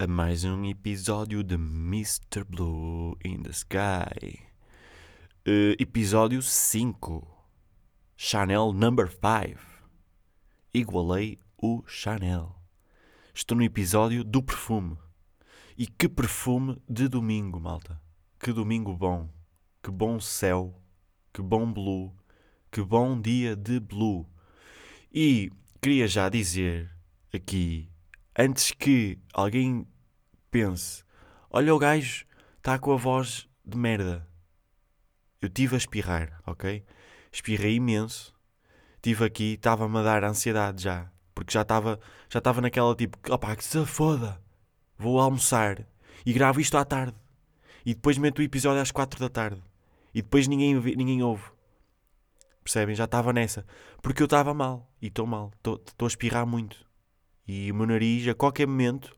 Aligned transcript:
A 0.00 0.06
mais 0.06 0.44
um 0.44 0.64
episódio 0.64 1.42
de 1.42 1.56
Mr. 1.56 2.44
Blue 2.48 3.18
in 3.24 3.42
the 3.42 3.50
Sky. 3.50 4.38
Uh, 5.44 5.74
episódio 5.76 6.40
5. 6.40 7.26
Chanel 8.16 8.72
number 8.72 9.10
5. 9.10 9.58
Igualei 10.72 11.40
o 11.60 11.82
Chanel. 11.84 12.54
Estou 13.34 13.56
no 13.56 13.64
episódio 13.64 14.22
do 14.22 14.40
perfume. 14.40 14.96
E 15.76 15.84
que 15.88 16.08
perfume 16.08 16.80
de 16.88 17.08
domingo, 17.08 17.58
malta. 17.58 18.00
Que 18.38 18.52
domingo 18.52 18.96
bom. 18.96 19.28
Que 19.82 19.90
bom 19.90 20.20
céu. 20.20 20.80
Que 21.32 21.42
bom 21.42 21.72
blue. 21.72 22.14
Que 22.70 22.82
bom 22.82 23.20
dia 23.20 23.56
de 23.56 23.80
blue. 23.80 24.24
E 25.12 25.50
queria 25.82 26.06
já 26.06 26.28
dizer 26.28 26.88
aqui 27.34 27.90
antes 28.38 28.70
que 28.70 29.18
alguém 29.34 29.84
pense: 30.48 31.04
olha, 31.50 31.74
o 31.74 31.78
gajo 31.78 32.24
está 32.56 32.78
com 32.78 32.92
a 32.92 32.96
voz 32.96 33.48
de 33.64 33.76
merda. 33.76 34.26
Eu 35.40 35.48
tive 35.48 35.74
a 35.74 35.78
espirrar, 35.78 36.40
ok? 36.46 36.84
Espirrei 37.30 37.76
imenso. 37.76 38.34
Estive 38.96 39.24
aqui, 39.24 39.54
estava-me 39.54 39.98
a 39.98 40.02
dar 40.02 40.24
ansiedade 40.24 40.82
já. 40.82 41.10
Porque 41.34 41.52
já 41.52 41.62
estava 41.62 42.00
já 42.28 42.38
estava 42.38 42.60
naquela 42.60 42.94
tipo: 42.94 43.18
opá, 43.32 43.54
que 43.54 43.64
se 43.64 43.84
foda. 43.86 44.40
Vou 44.96 45.20
almoçar 45.20 45.86
e 46.26 46.32
gravo 46.32 46.60
isto 46.60 46.76
à 46.76 46.84
tarde. 46.84 47.16
E 47.86 47.94
depois 47.94 48.18
meto 48.18 48.40
o 48.40 48.42
episódio 48.42 48.82
às 48.82 48.90
quatro 48.90 49.20
da 49.20 49.28
tarde. 49.28 49.62
E 50.12 50.20
depois 50.20 50.48
ninguém, 50.48 50.74
ninguém 50.74 51.22
ouve. 51.22 51.44
Percebem? 52.62 52.94
Já 52.94 53.04
estava 53.04 53.32
nessa. 53.32 53.64
Porque 54.02 54.22
eu 54.22 54.26
estava 54.26 54.52
mal. 54.52 54.92
E 55.00 55.06
estou 55.06 55.26
mal. 55.26 55.52
Estou 55.56 55.80
a 56.02 56.06
espirrar 56.06 56.46
muito. 56.46 56.84
E 57.46 57.70
o 57.72 57.74
meu 57.74 57.86
nariz, 57.86 58.28
a 58.28 58.34
qualquer 58.34 58.66
momento, 58.66 59.17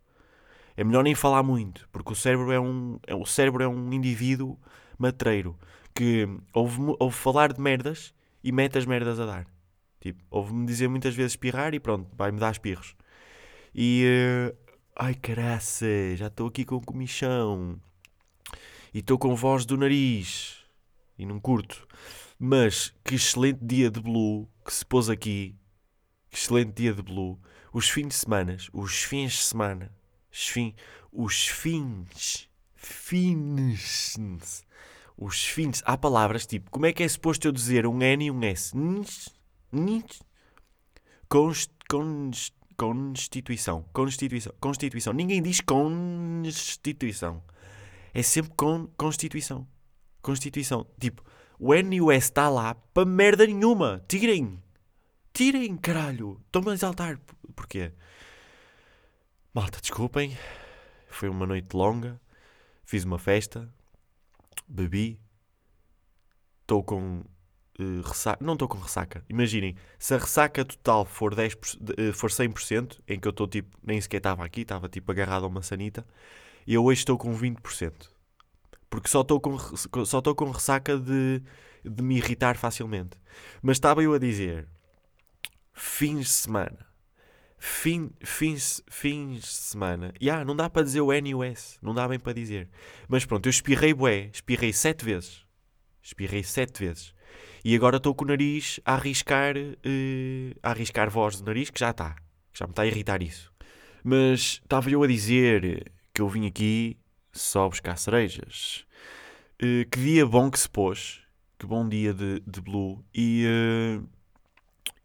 é 0.76 0.84
melhor 0.84 1.02
nem 1.02 1.14
falar 1.14 1.42
muito, 1.42 1.88
porque 1.92 2.12
o 2.12 2.14
cérebro 2.14 2.52
é 2.52 2.60
um, 2.60 2.98
é, 3.06 3.14
o 3.14 3.26
cérebro 3.26 3.62
é 3.62 3.68
um 3.68 3.92
indivíduo 3.92 4.58
matreiro 4.98 5.58
que 5.94 6.28
ouve, 6.52 6.78
ouve 6.98 7.16
falar 7.16 7.52
de 7.52 7.60
merdas 7.60 8.14
e 8.42 8.52
mete 8.52 8.78
as 8.78 8.86
merdas 8.86 9.18
a 9.20 9.26
dar. 9.26 9.46
Tipo, 10.00 10.22
ouve-me 10.30 10.66
dizer 10.66 10.88
muitas 10.88 11.14
vezes 11.14 11.32
espirrar 11.32 11.74
e 11.74 11.80
pronto, 11.80 12.08
vai-me 12.16 12.38
dar 12.38 12.52
espirros. 12.52 12.96
E. 13.74 14.04
Uh, 14.06 14.56
ai 14.96 15.14
caraça, 15.14 15.86
já 16.16 16.28
estou 16.28 16.48
aqui 16.48 16.64
com 16.64 16.80
comichão. 16.80 17.78
E 18.92 18.98
estou 18.98 19.18
com 19.18 19.34
voz 19.36 19.64
do 19.66 19.76
nariz. 19.76 20.64
E 21.18 21.26
não 21.26 21.38
curto. 21.38 21.86
Mas 22.38 22.94
que 23.04 23.14
excelente 23.14 23.60
dia 23.62 23.90
de 23.90 24.00
Blue 24.00 24.48
que 24.64 24.72
se 24.72 24.84
pôs 24.84 25.10
aqui. 25.10 25.54
Que 26.30 26.38
excelente 26.38 26.72
dia 26.72 26.94
de 26.94 27.02
Blue 27.02 27.38
os 27.72 27.88
fins 27.88 28.08
de 28.08 28.14
semana, 28.14 28.56
os 28.72 29.02
fins 29.02 29.32
de 29.32 29.42
semana, 29.42 29.92
os, 31.12 31.46
fins, 31.46 32.48
fins, 32.74 34.64
os 35.16 35.44
fins, 35.44 35.82
há 35.84 35.96
palavras 35.96 36.46
tipo, 36.46 36.70
como 36.70 36.86
é 36.86 36.92
que 36.92 37.02
é 37.02 37.08
suposto 37.08 37.48
eu 37.48 37.52
dizer 37.52 37.86
um 37.86 38.00
N 38.02 38.24
e 38.24 38.30
um 38.30 38.42
S? 38.42 38.72
Const, 41.28 41.72
const, 41.88 42.52
constituição, 42.76 43.84
constituição, 43.92 44.54
constituição. 44.58 45.12
Ninguém 45.12 45.42
diz 45.42 45.60
constituição. 45.60 47.42
É 48.14 48.22
sempre 48.22 48.52
con, 48.56 48.88
constituição. 48.96 49.66
Constituição. 50.22 50.86
Tipo, 50.98 51.22
o 51.58 51.74
N 51.74 51.96
e 51.96 52.00
o 52.00 52.10
S 52.10 52.28
está 52.28 52.48
lá 52.48 52.74
para 52.74 53.04
merda 53.04 53.46
nenhuma. 53.46 54.02
Tirem. 54.08 54.58
Tirem, 55.32 55.76
caralho. 55.76 56.40
Estão-me 56.46 56.70
a 56.70 56.74
exaltar. 56.74 57.20
Porquê? 57.54 57.92
Malta, 59.52 59.80
desculpem. 59.80 60.38
Foi 61.08 61.28
uma 61.28 61.44
noite 61.44 61.74
longa. 61.74 62.20
Fiz 62.84 63.02
uma 63.02 63.18
festa. 63.18 63.68
Bebi. 64.68 65.20
Estou 66.62 66.84
com 66.84 67.24
uh, 67.80 68.00
ressaca. 68.04 68.44
Não 68.44 68.52
estou 68.52 68.68
com 68.68 68.78
ressaca. 68.78 69.24
Imaginem, 69.28 69.74
se 69.98 70.14
a 70.14 70.18
ressaca 70.18 70.64
total 70.64 71.04
for, 71.04 71.34
10, 71.34 71.54
uh, 71.54 72.12
for 72.12 72.30
100%, 72.30 73.00
em 73.08 73.18
que 73.18 73.26
eu 73.26 73.30
estou 73.30 73.48
tipo, 73.48 73.76
nem 73.82 74.00
sequer 74.00 74.18
estava 74.18 74.44
aqui, 74.44 74.60
estava 74.60 74.88
tipo 74.88 75.10
agarrado 75.10 75.44
a 75.44 75.48
uma 75.48 75.62
sanita, 75.62 76.06
e 76.64 76.74
eu 76.74 76.84
hoje 76.84 77.00
estou 77.00 77.18
com 77.18 77.36
20%. 77.36 78.08
Porque 78.88 79.08
só 79.08 79.22
estou 79.22 79.40
com, 79.40 79.58
só 79.58 80.18
estou 80.18 80.34
com 80.34 80.50
ressaca 80.50 80.96
de, 80.96 81.42
de 81.84 82.02
me 82.04 82.18
irritar 82.18 82.56
facilmente. 82.56 83.18
Mas 83.60 83.78
estava 83.78 84.00
eu 84.00 84.12
a 84.14 84.18
dizer 84.18 84.68
fins 85.72 86.26
de 86.26 86.32
semana. 86.32 86.89
Fim, 87.62 88.10
fins, 88.24 88.82
fins 88.88 89.42
de 89.42 89.46
semana. 89.46 90.14
E 90.18 90.30
ah, 90.30 90.42
não 90.46 90.56
dá 90.56 90.70
para 90.70 90.82
dizer 90.82 91.02
o 91.02 91.12
N 91.12 91.28
e 91.28 91.34
o 91.34 91.44
S. 91.44 91.76
Não 91.82 91.92
dá 91.92 92.08
bem 92.08 92.18
para 92.18 92.32
dizer. 92.32 92.70
Mas 93.06 93.26
pronto, 93.26 93.46
eu 93.46 93.50
espirrei 93.50 93.92
bué. 93.92 94.30
Espirrei 94.32 94.72
sete 94.72 95.04
vezes. 95.04 95.44
Espirrei 96.02 96.42
sete 96.42 96.82
vezes. 96.82 97.14
E 97.62 97.76
agora 97.76 97.98
estou 97.98 98.14
com 98.14 98.24
o 98.24 98.28
nariz 98.28 98.80
a 98.82 98.94
arriscar, 98.94 99.58
uh, 99.58 100.58
a 100.62 100.70
arriscar 100.70 101.10
voz 101.10 101.38
do 101.38 101.44
nariz, 101.44 101.68
que 101.68 101.78
já 101.78 101.90
está. 101.90 102.16
Já 102.54 102.66
me 102.66 102.72
está 102.72 102.80
a 102.80 102.86
irritar 102.86 103.22
isso. 103.22 103.52
Mas 104.02 104.58
estava 104.62 104.90
eu 104.90 105.02
a 105.02 105.06
dizer 105.06 105.92
que 106.14 106.22
eu 106.22 106.28
vim 106.30 106.46
aqui 106.46 106.96
só 107.30 107.68
buscar 107.68 107.98
cerejas. 107.98 108.86
Uh, 109.62 109.86
que 109.90 110.00
dia 110.00 110.24
bom 110.24 110.50
que 110.50 110.58
se 110.58 110.68
pôs. 110.68 111.20
Que 111.58 111.66
bom 111.66 111.86
dia 111.86 112.14
de, 112.14 112.40
de 112.40 112.60
Blue. 112.62 113.04
E... 113.14 113.44
Uh, 113.46 114.08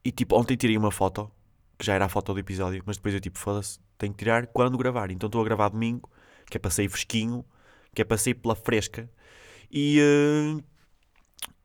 e 0.05 0.11
tipo, 0.11 0.39
ontem 0.39 0.55
tirei 0.55 0.77
uma 0.77 0.91
foto, 0.91 1.31
que 1.77 1.85
já 1.85 1.93
era 1.93 2.05
a 2.05 2.09
foto 2.09 2.33
do 2.33 2.39
episódio, 2.39 2.81
mas 2.85 2.97
depois 2.97 3.13
eu 3.13 3.21
tipo, 3.21 3.37
foda-se, 3.37 3.79
tenho 3.97 4.13
que 4.13 4.19
tirar 4.19 4.47
quando 4.47 4.77
gravar. 4.77 5.11
Então 5.11 5.27
estou 5.27 5.41
a 5.41 5.43
gravar 5.45 5.69
domingo, 5.69 6.09
que 6.49 6.57
é 6.57 6.59
para 6.59 6.71
sair 6.71 6.89
fresquinho, 6.89 7.45
que 7.93 8.01
é 8.01 8.05
para 8.05 8.17
sair 8.17 8.35
pela 8.35 8.55
fresca. 8.55 9.09
E 9.71 9.99
uh, 9.99 10.63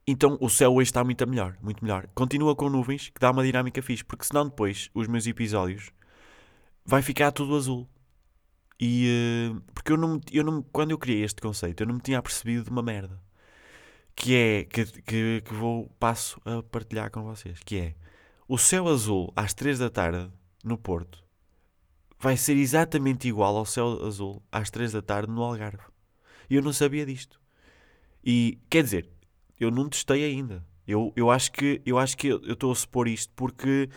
então 0.07 0.37
o 0.41 0.49
céu 0.49 0.75
hoje 0.75 0.91
está 0.91 1.05
muito 1.05 1.27
melhor, 1.29 1.57
muito 1.63 1.85
melhor. 1.85 2.09
Continua 2.15 2.57
com 2.57 2.69
nuvens, 2.69 3.11
que 3.11 3.21
dá 3.21 3.31
uma 3.31 3.45
dinâmica 3.45 3.81
fixe, 3.83 4.05
porque 4.05 4.25
senão 4.25 4.49
depois 4.49 4.91
os 4.95 5.07
meus 5.07 5.27
episódios 5.27 5.91
vai 6.85 7.03
ficar 7.03 7.33
tudo 7.33 7.57
azul. 7.57 7.89
E 8.81 9.51
uh, 9.53 9.61
porque 9.75 9.93
eu 9.93 9.97
não, 9.97 10.21
eu 10.33 10.43
não, 10.43 10.63
quando 10.63 10.91
eu 10.91 10.99
criei 10.99 11.23
este 11.23 11.41
conceito, 11.41 11.83
eu 11.83 11.87
não 11.87 11.95
me 11.95 12.01
tinha 12.01 12.19
apercebido 12.19 12.65
de 12.65 12.71
uma 12.71 12.83
merda. 12.83 13.21
Que 14.17 14.35
é 14.35 14.65
que, 14.65 14.85
que, 15.03 15.43
que 15.43 15.55
vou 15.55 15.89
passo 15.99 16.41
a 16.45 16.63
partilhar 16.63 17.11
com 17.11 17.23
vocês. 17.23 17.61
Que 17.65 17.79
é 17.79 17.95
o 18.51 18.59
céu 18.59 18.89
azul 18.89 19.33
às 19.37 19.55
3 19.55 19.79
da 19.79 19.89
tarde 19.89 20.29
no 20.65 20.77
Porto 20.77 21.23
vai 22.19 22.37
ser 22.37 22.57
exatamente 22.57 23.29
igual 23.29 23.57
ao 23.57 23.65
céu 23.65 24.05
azul 24.05 24.43
às 24.51 24.69
3 24.71 24.91
da 24.91 25.01
tarde 25.01 25.33
no 25.33 25.41
Algarve. 25.41 25.85
E 26.51 26.57
eu 26.57 26.63
não 26.63 26.73
sabia 26.73 27.07
disto. 27.07 27.41
E 28.25 28.59
quer 28.69 28.83
dizer, 28.83 29.09
eu 29.59 29.71
não 29.71 29.89
testei 29.89 30.25
ainda. 30.25 30.67
Eu, 30.85 31.13
eu 31.15 31.31
acho 31.31 31.53
que 31.53 31.81
eu 31.87 31.97
acho 31.97 32.17
que 32.17 32.27
eu 32.27 32.41
estou 32.53 32.73
a 32.73 32.75
supor 32.75 33.07
isto 33.07 33.33
porque 33.37 33.89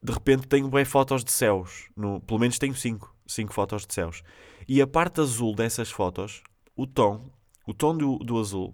de 0.00 0.12
repente 0.12 0.46
tenho 0.46 0.68
bem 0.68 0.84
fotos 0.84 1.24
de 1.24 1.32
céus. 1.32 1.90
No, 1.96 2.20
pelo 2.20 2.38
menos 2.38 2.60
tenho 2.60 2.76
5 2.76 3.12
cinco 3.26 3.52
fotos 3.52 3.84
de 3.84 3.92
céus. 3.92 4.22
E 4.68 4.80
a 4.80 4.86
parte 4.86 5.20
azul 5.20 5.52
dessas 5.52 5.90
fotos, 5.90 6.44
o 6.76 6.86
tom, 6.86 7.28
o 7.66 7.74
tom 7.74 7.96
do, 7.96 8.18
do 8.18 8.38
azul, 8.38 8.72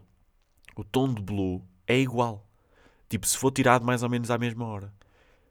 o 0.76 0.84
tom 0.84 1.14
de 1.14 1.22
blue 1.22 1.64
é 1.86 1.98
igual. 1.98 2.47
Tipo, 3.08 3.26
se 3.26 3.36
for 3.36 3.50
tirado 3.50 3.84
mais 3.84 4.02
ou 4.02 4.08
menos 4.08 4.30
à 4.30 4.38
mesma 4.38 4.66
hora. 4.66 4.92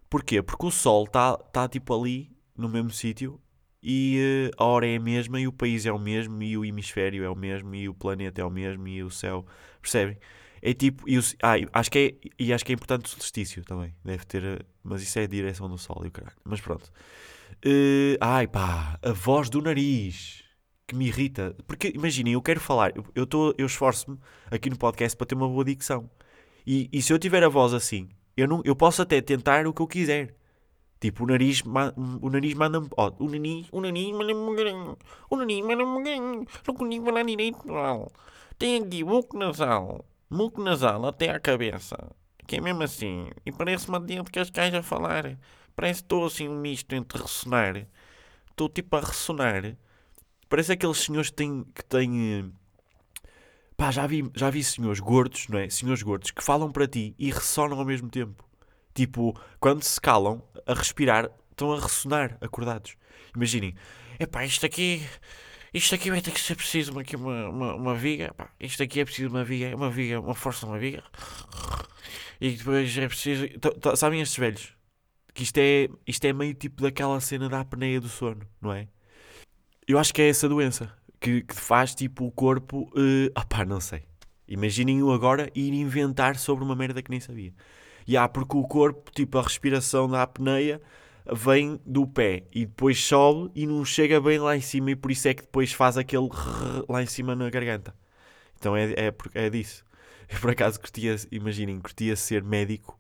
Porquê? 0.09 0.41
Porque 0.41 0.66
o 0.66 0.72
Sol 0.72 1.06
está 1.06 1.35
tá, 1.38 1.68
tipo 1.68 1.94
ali, 1.94 2.31
no 2.56 2.69
mesmo 2.69 2.91
sítio, 2.91 3.41
e 3.82 4.49
uh, 4.52 4.64
a 4.64 4.66
hora 4.66 4.87
é 4.87 4.97
a 4.97 4.99
mesma, 4.99 5.40
e 5.40 5.47
o 5.47 5.52
país 5.52 5.85
é 5.85 5.91
o 5.91 5.99
mesmo, 5.99 6.41
e 6.41 6.58
o 6.58 6.66
hemisfério 6.66 7.23
é 7.23 7.29
o 7.29 7.35
mesmo, 7.35 7.73
e 7.76 7.90
o 7.90 7.93
planeta 7.93 8.41
é 8.41 8.46
o 8.46 8.49
mesmo, 8.49 8.87
e 8.87 9.03
o 9.03 9.09
céu. 9.09 9.46
Percebem? 9.82 10.17
É 10.61 10.73
tipo. 10.73 11.08
E 11.08 11.17
o, 11.17 11.22
ah, 11.43 11.55
acho 11.73 11.91
que 11.91 12.20
é, 12.23 12.29
e 12.40 12.53
acho 12.53 12.66
que 12.66 12.72
é 12.72 12.76
importante 12.76 13.05
o 13.05 13.09
solstício 13.09 13.64
também. 13.64 13.93
Deve 14.03 14.26
ter. 14.26 14.43
Eh, 14.43 14.59
mas 14.84 15.02
isso 15.02 15.20
é 15.20 15.23
a 15.23 15.28
direção 15.28 15.70
do 15.70 15.78
Sol 15.78 16.02
e 16.03 16.08
o 16.08 16.11
caralho. 16.11 16.35
Mas 16.43 16.61
pronto. 16.61 16.91
Uh, 17.66 18.17
ai 18.20 18.47
pá, 18.47 18.99
a 19.02 19.11
voz 19.11 19.49
do 19.49 19.61
nariz 19.61 20.43
que 20.87 20.96
me 20.96 21.08
irrita. 21.08 21.55
Porque 21.67 21.91
imaginem, 21.93 22.34
eu 22.34 22.41
quero 22.41 22.59
falar, 22.59 22.93
eu, 23.14 23.26
tô, 23.26 23.53
eu 23.58 23.66
esforço-me 23.66 24.17
aqui 24.49 24.70
no 24.70 24.78
podcast 24.78 25.16
para 25.17 25.28
ter 25.28 25.35
uma 25.35 25.47
boa 25.47 25.66
dicção. 25.66 26.09
E, 26.67 26.90
e 26.91 27.02
se 27.02 27.14
eu 27.14 27.17
tiver 27.17 27.41
a 27.46 27.47
voz 27.47 27.73
assim, 27.73 28.09
eu, 28.35 28.46
não, 28.46 28.61
eu 28.66 28.75
posso 28.75 29.02
até 29.02 29.22
tentar 29.22 29.66
o 29.66 29.73
que 29.73 29.81
eu 29.81 29.87
quiser. 29.87 30.35
Tipo, 30.99 31.23
o 31.23 31.28
nariz, 31.28 31.64
o 32.22 32.29
nariz 32.29 32.53
manda-me. 32.55 32.90
Oh, 32.97 33.11
o 33.19 33.29
nariz, 33.29 33.67
o 33.72 33.79
nariz 33.79 34.11
manda-me. 34.11 34.97
O 35.29 35.35
nariz 35.37 35.61
manda-me 35.61 35.97
bocadinho. 35.97 36.46
Não 36.67 36.73
consigo 36.75 37.05
falar 37.05 37.23
direito, 37.23 37.66
não. 37.66 38.11
Tem 38.59 38.84
aqui 38.84 39.03
muco 39.03 39.37
nasal. 39.37 40.03
Muco 40.29 40.61
nasal 40.61 41.05
até 41.05 41.29
à 41.29 41.40
cabeça. 41.40 41.96
Que 42.46 42.58
é 42.58 42.61
mesmo 42.61 42.84
assim. 42.84 43.29
E 43.46 43.52
parece 43.52 43.87
uma 43.87 43.99
de 44.02 44.22
Cascais 44.23 44.73
a 44.73 44.84
falar. 44.84 45.37
Parece 45.73 46.02
que 46.02 46.05
estou 46.05 46.25
assim 46.25 46.49
um 46.49 46.59
misto 46.59 46.93
entre 46.93 47.22
ressonar. 47.22 47.87
Estou 48.49 48.67
tipo 48.67 48.93
a 48.97 48.99
ressonar. 48.99 49.78
Parece 50.49 50.73
aqueles 50.73 50.97
senhores 50.97 51.29
que 51.29 51.35
têm. 51.37 51.63
Que 51.63 51.85
têm 51.85 52.52
Pá, 53.78 53.91
já 53.91 54.08
vi, 54.08 54.28
já 54.35 54.50
vi 54.50 54.64
senhores 54.64 55.00
gordos, 55.00 55.47
não 55.50 55.59
é? 55.59 55.70
Senhores 55.70 56.02
gordos 56.02 56.32
que 56.32 56.44
falam 56.44 56.72
para 56.72 56.88
ti 56.88 57.14
e 57.20 57.29
ressonam 57.29 57.78
ao 57.78 57.85
mesmo 57.85 58.09
tempo. 58.09 58.44
Tipo, 58.91 59.40
quando 59.59 59.84
se 59.84 60.02
calam, 60.02 60.41
a 60.66 60.74
respirar, 60.74 61.29
estão 61.52 61.72
a 61.72 61.79
ressonar 61.79 62.40
acordados. 62.41 62.96
Imaginem, 63.35 63.76
epá, 64.20 64.44
isto 64.44 64.66
aqui, 64.66 65.08
isto 65.72 65.94
aqui 65.94 66.09
vai 66.09 66.22
ter 66.22 66.32
que 66.32 66.40
ser 66.40 66.56
preciso 66.56 66.91
uma, 66.91 67.03
uma, 67.16 67.50
uma, 67.50 67.76
uma 67.76 67.96
viga, 67.96 68.26
epá, 68.26 68.50
isto 68.59 68.82
aqui 68.82 69.00
é 69.00 69.06
preciso 69.06 69.29
uma 69.29 69.44
viga, 69.44 69.76
uma 69.76 69.91
viga, 69.91 70.20
uma 70.20 70.34
força 70.34 70.66
uma 70.66 70.80
viga. 70.80 71.03
E 72.41 72.50
depois 72.52 72.97
é 72.97 73.08
preciso. 73.08 73.46
Sabem 73.96 74.22
estes 74.22 74.40
velhos? 74.40 74.73
Que 75.35 75.44
isto 75.44 75.58
é, 75.59 75.88
isto 76.08 76.26
é 76.26 76.34
meio 76.34 76.56
tipo 76.56 76.82
daquela 76.82 77.20
cena 77.22 77.47
da 77.47 77.59
apneia 77.59 78.02
do 78.02 78.09
sono, 78.09 78.41
não 78.59 78.73
é? 78.73 78.88
Eu 79.88 80.00
acho 80.00 80.12
que 80.12 80.22
é 80.23 80.30
essa 80.30 80.50
doença 80.50 80.91
que, 81.19 81.41
que 81.41 81.55
faz 81.55 81.93
tipo 81.96 82.25
o 82.25 82.31
corpo. 82.31 82.90
Uh, 82.96 83.31
ah 83.35 83.46
pá, 83.46 83.66
não 83.66 83.79
sei. 83.79 84.03
Imaginem-o 84.47 85.11
agora 85.11 85.52
ir 85.53 85.73
inventar 85.73 86.37
sobre 86.37 86.64
uma 86.64 86.75
merda 86.75 87.02
que 87.02 87.11
nem 87.11 87.19
sabia. 87.19 87.53
E 88.08 88.16
há 88.16 88.28
porque 88.28 88.55
o 88.55 88.64
corpo, 88.64 89.11
tipo 89.11 89.37
a 89.37 89.41
respiração 89.41 90.09
da 90.09 90.22
apneia, 90.23 90.81
vem 91.31 91.79
do 91.85 92.08
pé 92.08 92.43
e 92.53 92.66
depois 92.66 93.03
sobe 93.03 93.52
e 93.53 93.66
não 93.66 93.84
chega 93.84 94.22
bem 94.22 94.40
lá 94.40 94.55
em 94.55 94.61
cima 94.61 94.91
e 94.91 94.96
por 94.96 95.11
isso 95.11 95.28
é 95.28 95.34
que 95.34 95.41
depois 95.41 95.73
faz 95.73 95.97
aquele 95.97 96.29
lá 96.87 97.03
em 97.03 97.05
cima 97.05 97.35
na 97.35 97.49
garganta. 97.49 97.93
Então 98.58 98.75
é, 98.75 98.93
é, 98.93 99.13
é 99.34 99.49
disso. 99.49 99.85
Eu 100.29 100.40
por 100.40 100.52
acaso 100.52 100.79
curtia, 100.79 101.16
imaginem, 101.31 101.79
curtia 101.79 102.16
ser 102.16 102.43
médico. 102.43 102.99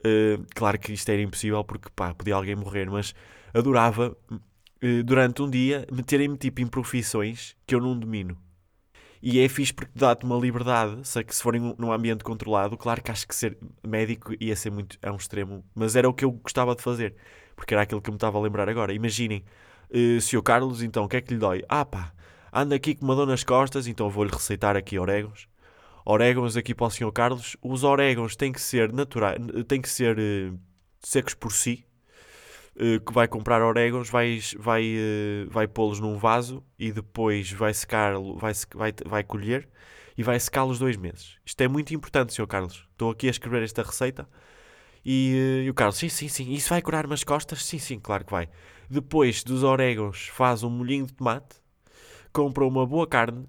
Uh, 0.00 0.44
claro 0.54 0.78
que 0.78 0.92
isto 0.92 1.08
era 1.08 1.22
impossível 1.22 1.64
porque 1.64 1.88
pá, 1.94 2.14
podia 2.14 2.34
alguém 2.34 2.54
morrer, 2.54 2.90
mas 2.90 3.14
adorava 3.54 4.16
durante 5.04 5.42
um 5.42 5.48
dia 5.48 5.86
meterem-me 5.90 6.36
tipo 6.36 6.60
em 6.60 6.66
profissões 6.66 7.56
que 7.66 7.74
eu 7.74 7.80
não 7.80 7.98
domino. 7.98 8.36
E 9.22 9.40
é 9.40 9.48
fixe 9.48 9.72
porque 9.72 9.92
dá-te 9.94 10.24
uma 10.24 10.36
liberdade, 10.36 10.98
sei 11.08 11.24
que 11.24 11.34
se 11.34 11.42
forem 11.42 11.74
num 11.78 11.90
ambiente 11.90 12.22
controlado, 12.22 12.76
claro 12.76 13.02
que 13.02 13.10
acho 13.10 13.26
que 13.26 13.34
ser 13.34 13.56
médico 13.82 14.34
ia 14.38 14.54
ser 14.54 14.70
muito 14.70 14.98
a 15.02 15.10
um 15.10 15.16
extremo, 15.16 15.64
mas 15.74 15.96
era 15.96 16.08
o 16.08 16.12
que 16.12 16.26
eu 16.26 16.30
gostava 16.30 16.74
de 16.76 16.82
fazer, 16.82 17.14
porque 17.56 17.72
era 17.72 17.84
aquilo 17.84 18.02
que 18.02 18.10
eu 18.10 18.12
me 18.12 18.16
estava 18.16 18.36
a 18.36 18.40
lembrar 18.42 18.68
agora. 18.68 18.92
Imaginem, 18.92 19.42
uh, 19.90 20.20
se 20.20 20.36
o 20.36 20.42
Carlos, 20.42 20.82
então, 20.82 21.04
o 21.04 21.08
que 21.08 21.16
é 21.16 21.20
que 21.22 21.32
lhe 21.32 21.40
dói? 21.40 21.62
Ah 21.66 21.86
pá, 21.86 22.12
anda 22.52 22.76
aqui 22.76 22.94
com 22.94 23.06
uma 23.06 23.14
dor 23.14 23.26
nas 23.26 23.42
costas, 23.42 23.86
então 23.86 24.10
vou-lhe 24.10 24.30
receitar 24.30 24.76
aqui 24.76 24.98
orégãos 24.98 25.48
orégãos 26.04 26.56
aqui 26.56 26.74
para 26.74 26.86
o 26.86 26.90
Sr. 26.90 27.12
Carlos. 27.12 27.56
Os 27.62 27.82
orégãos 27.82 28.36
têm 28.36 28.52
que 28.52 28.60
ser 28.60 28.92
naturais, 28.92 29.38
têm 29.66 29.80
que 29.80 29.88
ser 29.88 30.18
uh, 30.18 30.58
secos 31.00 31.34
por 31.34 31.52
si. 31.52 31.84
Uh, 32.76 32.98
que 32.98 33.12
vai 33.12 33.28
comprar 33.28 33.62
orégãos, 33.62 34.10
vai, 34.10 34.40
vai, 34.58 34.96
uh, 34.96 35.48
vai 35.48 35.68
pô-los 35.68 36.00
num 36.00 36.18
vaso 36.18 36.60
e 36.76 36.90
depois 36.90 37.52
vai 37.52 37.72
secar, 37.72 38.14
vai, 38.36 38.52
vai, 38.74 38.92
vai 39.06 39.22
colher 39.22 39.68
e 40.18 40.24
vai 40.24 40.38
secá-los 40.40 40.78
dois 40.78 40.96
meses. 40.96 41.38
Isto 41.46 41.60
é 41.60 41.68
muito 41.68 41.94
importante, 41.94 42.34
Sr. 42.34 42.46
Carlos. 42.48 42.86
Estou 42.90 43.10
aqui 43.10 43.28
a 43.28 43.30
escrever 43.30 43.62
esta 43.62 43.82
receita. 43.82 44.28
E, 45.04 45.62
e, 45.64 45.70
o 45.70 45.74
Carlos, 45.74 45.96
sim, 45.96 46.08
sim, 46.08 46.28
sim. 46.28 46.52
Isso 46.52 46.70
vai 46.70 46.82
curar 46.82 47.06
umas 47.06 47.22
costas? 47.22 47.64
Sim, 47.64 47.78
sim, 47.78 48.00
claro 48.00 48.24
que 48.24 48.32
vai. 48.32 48.48
Depois 48.90 49.44
dos 49.44 49.62
orégãos, 49.62 50.28
faz 50.32 50.62
um 50.62 50.70
molhinho 50.70 51.06
de 51.06 51.12
tomate, 51.12 51.56
compra 52.32 52.64
uma 52.64 52.86
boa 52.86 53.06
carne, 53.06 53.46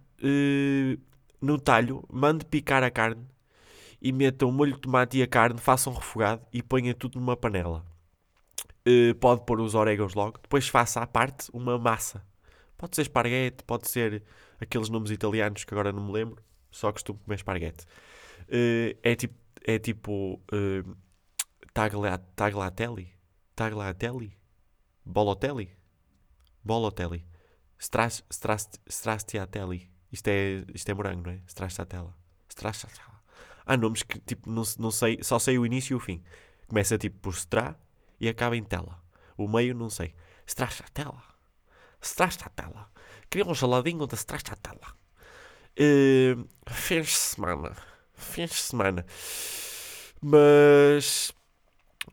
no 1.41 1.59
talho, 1.59 2.03
mande 2.11 2.45
picar 2.45 2.83
a 2.83 2.91
carne 2.91 3.25
e 4.01 4.11
meta 4.11 4.45
o 4.45 4.51
molho 4.51 4.73
de 4.73 4.81
tomate 4.81 5.17
e 5.17 5.23
a 5.23 5.27
carne, 5.27 5.59
faça 5.59 5.89
um 5.89 5.93
refogado 5.93 6.41
e 6.53 6.61
ponha 6.61 6.93
tudo 6.93 7.19
numa 7.19 7.35
panela. 7.35 7.94
Uh, 8.87 9.15
pode 9.15 9.43
pôr 9.45 9.59
os 9.59 9.73
orégãos 9.73 10.13
logo. 10.13 10.39
Depois 10.41 10.67
faça 10.67 11.01
à 11.01 11.07
parte 11.07 11.49
uma 11.51 11.77
massa. 11.77 12.25
Pode 12.77 12.95
ser 12.95 13.03
esparguete, 13.03 13.63
pode 13.63 13.89
ser 13.89 14.23
aqueles 14.59 14.89
nomes 14.89 15.09
italianos 15.09 15.63
que 15.63 15.73
agora 15.73 15.91
não 15.91 16.05
me 16.05 16.11
lembro. 16.11 16.43
Só 16.69 16.91
costumo 16.91 17.19
comer 17.19 17.35
esparguete. 17.35 17.85
Uh, 18.43 18.95
é 19.01 19.15
tipo, 19.15 19.35
é 19.65 19.79
tipo 19.79 20.39
uh, 20.53 20.97
tagliatelli, 21.73 23.11
tagliatelli, 23.55 24.37
bolotelli, 25.03 25.75
bolotelli, 26.63 27.25
strastiatelli. 27.79 29.89
Isto 30.11 30.27
é, 30.27 30.63
isto 30.73 30.89
é 30.89 30.93
morango, 30.93 31.23
não 31.23 31.31
é? 31.31 31.41
Stracciatella. 31.47 32.15
Stracciatella. 32.49 33.15
Há 33.65 33.75
nomes 33.75 34.03
que, 34.03 34.19
tipo, 34.19 34.49
não, 34.49 34.63
não 34.77 34.91
sei, 34.91 35.17
só 35.21 35.39
sei 35.39 35.57
o 35.57 35.65
início 35.65 35.93
e 35.93 35.95
o 35.95 35.99
fim. 35.99 36.23
Começa, 36.67 36.97
tipo, 36.97 37.17
por 37.19 37.33
stra 37.33 37.77
e 38.19 38.27
acaba 38.27 38.55
em 38.55 38.63
tela. 38.63 39.01
O 39.37 39.47
meio, 39.47 39.75
não 39.75 39.89
sei. 39.89 40.13
Stracciatella. 40.45 41.21
Stracciatella. 42.01 42.89
Queria 43.29 43.49
um 43.49 43.55
geladinho 43.55 44.07
da 44.07 44.15
Stracciatella. 44.15 44.95
Uh, 45.77 46.47
fins 46.67 47.07
de 47.07 47.13
semana. 47.13 47.75
Fins 48.13 48.49
de 48.49 48.55
semana. 48.55 49.05
Mas... 50.21 51.33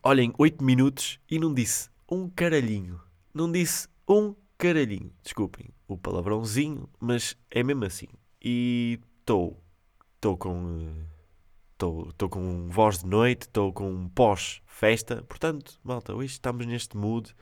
Olhem, 0.02 0.32
8 0.36 0.64
minutos 0.64 1.20
e 1.30 1.38
não 1.38 1.54
disse 1.54 1.88
um 2.10 2.28
caralhinho. 2.28 3.00
Não 3.32 3.50
disse 3.50 3.86
um 4.08 4.34
caralhinho. 4.58 5.12
Desculpem 5.22 5.68
o 5.86 5.96
palavrãozinho, 5.96 6.88
mas 6.98 7.36
é 7.50 7.62
mesmo 7.62 7.84
assim. 7.84 8.08
E 8.42 8.98
estou 9.20 9.62
estou 10.22 10.36
com 10.36 11.04
estou 11.82 12.28
com 12.28 12.68
voz 12.68 12.98
de 12.98 13.06
noite, 13.06 13.42
estou 13.42 13.72
com 13.72 14.08
pós-festa, 14.10 15.22
portanto, 15.28 15.78
malta, 15.82 16.14
hoje 16.14 16.32
estamos 16.32 16.66
neste 16.66 16.96
mood 16.96 17.34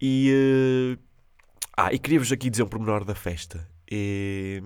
e 0.00 0.96
uh, 0.96 1.08
ah, 1.76 1.92
e 1.92 1.98
queria-vos 1.98 2.32
aqui 2.32 2.50
dizer 2.50 2.64
um 2.64 2.68
pormenor 2.68 3.04
da 3.04 3.14
festa. 3.14 3.68
E, 3.88 4.62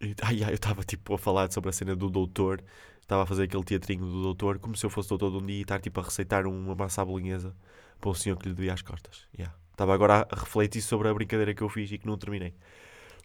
e 0.00 0.14
ai, 0.22 0.44
ai, 0.44 0.50
eu 0.50 0.54
estava 0.54 0.84
tipo 0.84 1.14
a 1.14 1.18
falar 1.18 1.50
sobre 1.50 1.70
a 1.70 1.72
cena 1.72 1.96
do 1.96 2.08
doutor, 2.08 2.62
estava 3.00 3.24
a 3.24 3.26
fazer 3.26 3.44
aquele 3.44 3.64
teatrinho 3.64 4.04
do 4.04 4.22
doutor, 4.22 4.58
como 4.60 4.76
se 4.76 4.86
eu 4.86 4.90
fosse 4.90 5.08
doutor 5.08 5.32
de 5.32 5.36
um 5.38 5.46
dia 5.46 5.58
e 5.58 5.62
estar 5.62 5.80
tipo 5.80 5.98
a 6.00 6.04
receitar 6.04 6.46
uma 6.46 6.74
massa 6.76 7.02
à 7.02 7.04
bolonhesa 7.04 7.56
para 8.00 8.10
o 8.10 8.14
senhor 8.14 8.36
que 8.36 8.48
lhe 8.48 8.54
doía 8.54 8.72
as 8.72 8.82
costas. 8.82 9.26
Yeah. 9.36 9.54
Estava 9.72 9.92
agora 9.92 10.26
a 10.30 10.36
refletir 10.38 10.82
sobre 10.82 11.08
a 11.08 11.14
brincadeira 11.14 11.52
que 11.54 11.62
eu 11.62 11.68
fiz 11.68 11.90
e 11.90 11.98
que 11.98 12.06
não 12.06 12.16
terminei. 12.16 12.54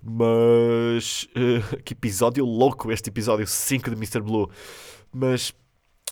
Mas. 0.05 1.23
Uh, 1.23 1.81
que 1.83 1.93
episódio 1.93 2.45
louco 2.45 2.91
este 2.91 3.09
episódio 3.09 3.47
5 3.47 3.89
de 3.89 3.95
Mr. 3.95 4.21
Blue. 4.21 4.49
Mas. 5.11 5.53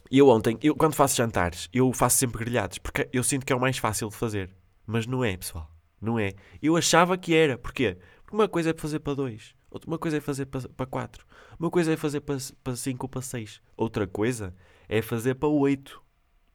Eu 0.09 0.29
ontem, 0.29 0.57
eu, 0.61 0.75
quando 0.75 0.95
faço 0.95 1.15
jantares, 1.15 1.69
eu 1.71 1.91
faço 1.93 2.17
sempre 2.17 2.39
grelhados, 2.39 2.77
porque 2.77 3.07
eu 3.13 3.23
sinto 3.23 3.45
que 3.45 3.53
é 3.53 3.55
o 3.55 3.59
mais 3.59 3.77
fácil 3.77 4.09
de 4.09 4.15
fazer. 4.15 4.49
Mas 4.85 5.05
não 5.07 5.23
é, 5.23 5.37
pessoal. 5.37 5.69
Não 6.01 6.19
é. 6.19 6.33
Eu 6.61 6.75
achava 6.75 7.17
que 7.17 7.33
era. 7.33 7.57
Porquê? 7.57 7.97
Porque 8.23 8.35
uma 8.35 8.47
coisa 8.47 8.71
é 8.71 8.73
fazer 8.73 8.99
para 8.99 9.13
dois, 9.13 9.55
uma 9.87 9.97
coisa 9.97 10.17
é 10.17 10.19
fazer 10.19 10.47
para, 10.47 10.67
para 10.69 10.85
quatro, 10.85 11.25
uma 11.59 11.69
coisa 11.69 11.93
é 11.93 11.97
fazer 11.97 12.21
para, 12.21 12.37
para 12.63 12.75
cinco 12.75 13.05
ou 13.05 13.09
para 13.09 13.21
seis, 13.21 13.61
outra 13.77 14.05
coisa 14.07 14.53
é 14.89 15.01
fazer 15.01 15.35
para 15.35 15.49
oito. 15.49 16.01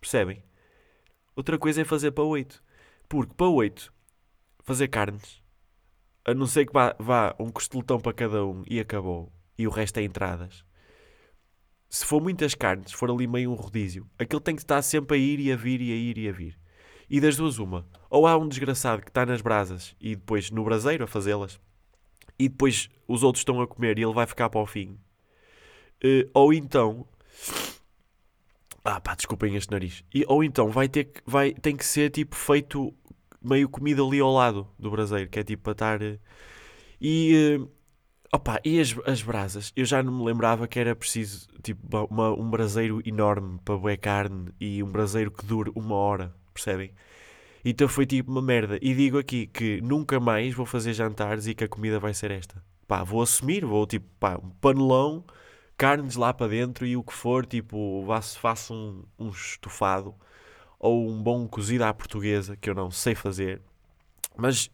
Percebem? 0.00 0.42
Outra 1.34 1.58
coisa 1.58 1.80
é 1.80 1.84
fazer 1.84 2.10
para 2.10 2.24
oito. 2.24 2.62
Porque 3.08 3.32
para 3.34 3.48
8 3.48 3.92
fazer 4.62 4.88
carnes, 4.88 5.42
a 6.28 6.34
não 6.34 6.46
ser 6.46 6.66
que 6.66 6.72
vá, 6.74 6.94
vá 6.98 7.34
um 7.38 7.50
costeletão 7.50 7.98
para 7.98 8.12
cada 8.12 8.44
um 8.44 8.62
e 8.68 8.78
acabou, 8.78 9.32
e 9.56 9.66
o 9.66 9.70
resto 9.70 9.96
é 9.96 10.02
entradas. 10.02 10.62
Se 11.88 12.04
for 12.04 12.20
muitas 12.20 12.54
carnes, 12.54 12.92
for 12.92 13.10
ali 13.10 13.26
meio 13.26 13.50
um 13.50 13.54
rodízio, 13.54 14.06
aquilo 14.18 14.40
tem 14.40 14.54
que 14.54 14.60
estar 14.60 14.82
sempre 14.82 15.16
a 15.16 15.18
ir 15.18 15.40
e 15.40 15.50
a 15.50 15.56
vir 15.56 15.80
e 15.80 15.90
a 15.90 15.96
ir 15.96 16.18
e 16.18 16.28
a 16.28 16.32
vir. 16.32 16.58
E 17.08 17.18
das 17.18 17.36
duas, 17.36 17.58
uma. 17.58 17.86
Ou 18.10 18.26
há 18.26 18.36
um 18.36 18.46
desgraçado 18.46 19.00
que 19.00 19.08
está 19.08 19.24
nas 19.24 19.40
brasas 19.40 19.96
e 19.98 20.14
depois 20.14 20.50
no 20.50 20.62
braseiro 20.64 21.04
a 21.04 21.06
fazê-las, 21.06 21.58
e 22.38 22.46
depois 22.46 22.90
os 23.06 23.22
outros 23.22 23.40
estão 23.40 23.62
a 23.62 23.66
comer 23.66 23.98
e 23.98 24.02
ele 24.02 24.12
vai 24.12 24.26
ficar 24.26 24.50
para 24.50 24.60
o 24.60 24.66
fim. 24.66 24.98
Uh, 26.04 26.28
ou 26.34 26.52
então 26.52 27.06
ah, 28.84 29.00
pá, 29.00 29.14
desculpem 29.14 29.56
este 29.56 29.70
nariz. 29.70 30.04
E, 30.14 30.26
ou 30.28 30.44
então 30.44 30.68
vai 30.68 30.88
ter 30.88 31.04
que, 31.04 31.22
vai, 31.26 31.54
tem 31.54 31.74
que 31.74 31.86
ser 31.86 32.10
tipo 32.10 32.36
feito 32.36 32.94
meio 33.48 33.68
comida 33.68 34.02
ali 34.02 34.20
ao 34.20 34.32
lado 34.32 34.68
do 34.78 34.90
braseiro, 34.90 35.28
que 35.28 35.38
é 35.38 35.44
tipo 35.44 35.62
para 35.62 35.72
estar. 35.72 36.02
Eh, 36.02 36.18
e. 37.00 37.58
Uh, 37.60 37.70
opa, 38.32 38.60
e 38.64 38.80
as, 38.80 38.94
as 39.06 39.22
brasas? 39.22 39.72
Eu 39.76 39.84
já 39.84 40.02
não 40.02 40.12
me 40.12 40.24
lembrava 40.24 40.68
que 40.68 40.78
era 40.78 40.94
preciso 40.94 41.48
tipo 41.62 42.06
uma, 42.10 42.30
um 42.32 42.50
braseiro 42.50 43.00
enorme 43.04 43.58
para 43.64 43.76
boer 43.76 43.98
carne 43.98 44.52
e 44.60 44.82
um 44.82 44.90
braseiro 44.90 45.30
que 45.30 45.44
dure 45.44 45.72
uma 45.74 45.94
hora, 45.94 46.34
percebem? 46.52 46.92
Então 47.64 47.88
foi 47.88 48.06
tipo 48.06 48.30
uma 48.30 48.42
merda. 48.42 48.78
E 48.80 48.94
digo 48.94 49.18
aqui 49.18 49.46
que 49.46 49.80
nunca 49.80 50.20
mais 50.20 50.54
vou 50.54 50.66
fazer 50.66 50.92
jantares 50.94 51.46
e 51.46 51.54
que 51.54 51.64
a 51.64 51.68
comida 51.68 51.98
vai 51.98 52.14
ser 52.14 52.30
esta. 52.30 52.62
Pá, 52.86 53.04
vou 53.04 53.22
assumir, 53.22 53.64
vou 53.64 53.86
tipo, 53.86 54.06
pá, 54.18 54.38
um 54.42 54.50
panelão 54.60 55.24
carnes 55.76 56.16
lá 56.16 56.34
para 56.34 56.48
dentro 56.48 56.84
e 56.84 56.96
o 56.96 57.04
que 57.04 57.12
for, 57.12 57.46
tipo, 57.46 58.04
faça 58.40 58.74
um, 58.74 59.04
um 59.18 59.28
estofado 59.30 60.14
ou 60.78 61.08
um 61.08 61.22
bom 61.22 61.46
cozido 61.48 61.84
à 61.84 61.92
portuguesa, 61.92 62.56
que 62.56 62.70
eu 62.70 62.74
não 62.74 62.90
sei 62.90 63.14
fazer, 63.14 63.60
mas 64.36 64.70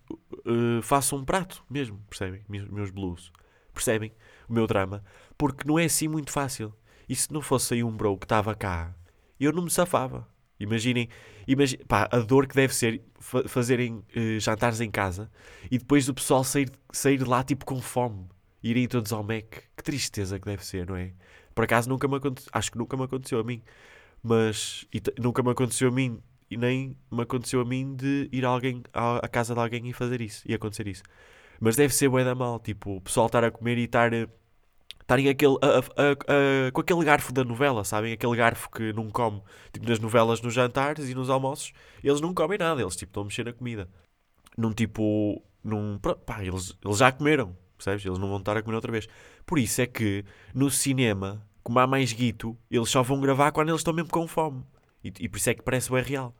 uh, 0.46 0.82
faça 0.82 1.16
um 1.16 1.24
prato 1.24 1.64
mesmo, 1.70 1.98
percebem? 2.08 2.42
Meus, 2.48 2.90
blues, 2.90 3.32
percebem? 3.72 4.12
O 4.48 4.52
meu 4.52 4.66
drama, 4.66 5.02
porque 5.38 5.66
não 5.66 5.78
é 5.78 5.84
assim 5.84 6.06
muito 6.06 6.30
fácil. 6.30 6.74
E 7.08 7.16
se 7.16 7.32
não 7.32 7.40
fosse 7.40 7.74
aí 7.74 7.84
um 7.84 7.96
bro 7.96 8.16
que 8.18 8.26
estava 8.26 8.54
cá, 8.54 8.94
eu 9.40 9.52
não 9.52 9.62
me 9.62 9.70
safava. 9.70 10.28
Imaginem, 10.60 11.08
imagine, 11.46 11.82
pá, 11.84 12.08
a 12.10 12.18
dor 12.18 12.46
que 12.46 12.54
deve 12.54 12.74
ser 12.74 13.02
fa 13.18 13.48
fazerem 13.48 14.04
uh, 14.16 14.38
jantares 14.38 14.80
em 14.80 14.90
casa 14.90 15.30
e 15.70 15.78
depois 15.78 16.06
do 16.06 16.14
pessoal 16.14 16.44
sair, 16.44 16.70
sair 16.92 17.26
lá 17.26 17.42
tipo 17.42 17.64
com 17.64 17.80
fome 17.80 18.28
irem 18.62 18.88
todos 18.88 19.12
ao 19.12 19.22
Mac. 19.22 19.44
Que 19.76 19.82
tristeza 19.82 20.38
que 20.38 20.46
deve 20.46 20.64
ser, 20.64 20.86
não 20.86 20.96
é? 20.96 21.12
Por 21.54 21.64
acaso 21.64 21.88
nunca 21.88 22.08
me 22.08 22.16
aconteceu, 22.16 22.50
acho 22.52 22.72
que 22.72 22.78
nunca 22.78 22.96
me 22.96 23.04
aconteceu 23.04 23.38
a 23.38 23.44
mim, 23.44 23.62
mas 24.24 24.86
nunca 25.20 25.42
me 25.42 25.50
aconteceu 25.50 25.88
a 25.88 25.92
mim 25.92 26.18
e 26.50 26.56
nem 26.56 26.96
me 27.12 27.22
aconteceu 27.22 27.60
a 27.60 27.64
mim 27.64 27.94
de 27.94 28.28
ir 28.32 28.46
a, 28.46 28.48
alguém, 28.48 28.82
à, 28.92 29.18
à 29.18 29.28
casa 29.28 29.54
de 29.54 29.60
alguém 29.60 29.86
e 29.88 29.92
fazer 29.92 30.22
isso, 30.22 30.42
e 30.46 30.54
acontecer 30.54 30.88
isso. 30.88 31.02
Mas 31.60 31.76
deve 31.76 31.94
ser 31.94 32.08
bué 32.08 32.24
da 32.24 32.34
mal, 32.34 32.58
tipo, 32.58 32.96
o 32.96 33.00
pessoal 33.02 33.26
estar 33.26 33.44
a 33.44 33.50
comer 33.50 33.76
e 33.76 33.84
estar 33.84 34.10
estarem 35.04 35.28
aquele, 35.28 35.56
a, 35.60 35.78
a, 35.78 36.12
a, 36.12 36.72
com 36.72 36.80
aquele 36.80 37.04
garfo 37.04 37.32
da 37.32 37.44
novela, 37.44 37.84
sabem? 37.84 38.12
Aquele 38.14 38.34
garfo 38.36 38.70
que 38.70 38.92
não 38.94 39.10
come, 39.10 39.42
tipo 39.72 39.86
nas 39.86 39.98
novelas, 39.98 40.40
nos 40.40 40.54
jantares 40.54 41.08
e 41.10 41.14
nos 41.14 41.28
almoços, 41.28 41.72
eles 42.02 42.20
não 42.20 42.32
comem 42.32 42.58
nada, 42.58 42.80
eles 42.80 42.96
tipo 42.96 43.10
estão 43.10 43.22
a 43.22 43.26
mexer 43.26 43.44
na 43.44 43.52
comida. 43.52 43.88
Num 44.56 44.72
tipo, 44.72 45.42
num, 45.62 45.98
pá, 45.98 46.42
eles, 46.42 46.74
eles 46.82 46.98
já 46.98 47.12
comeram, 47.12 47.54
percebes? 47.76 48.06
Eles 48.06 48.18
não 48.18 48.28
vão 48.28 48.38
estar 48.38 48.56
a 48.56 48.62
comer 48.62 48.76
outra 48.76 48.90
vez. 48.90 49.06
Por 49.44 49.58
isso 49.58 49.82
é 49.82 49.86
que 49.86 50.24
no 50.54 50.70
cinema, 50.70 51.46
como 51.64 51.78
há 51.78 51.86
mais 51.86 52.12
guito, 52.12 52.56
eles 52.70 52.90
só 52.90 53.02
vão 53.02 53.20
gravar 53.20 53.50
quando 53.50 53.70
eles 53.70 53.80
estão 53.80 53.94
mesmo 53.94 54.10
com 54.10 54.28
fome. 54.28 54.62
E, 55.02 55.12
e 55.20 55.28
por 55.28 55.38
isso 55.38 55.50
é 55.50 55.54
que 55.54 55.62
parece 55.62 55.90
bem 55.90 56.02
real. 56.02 56.34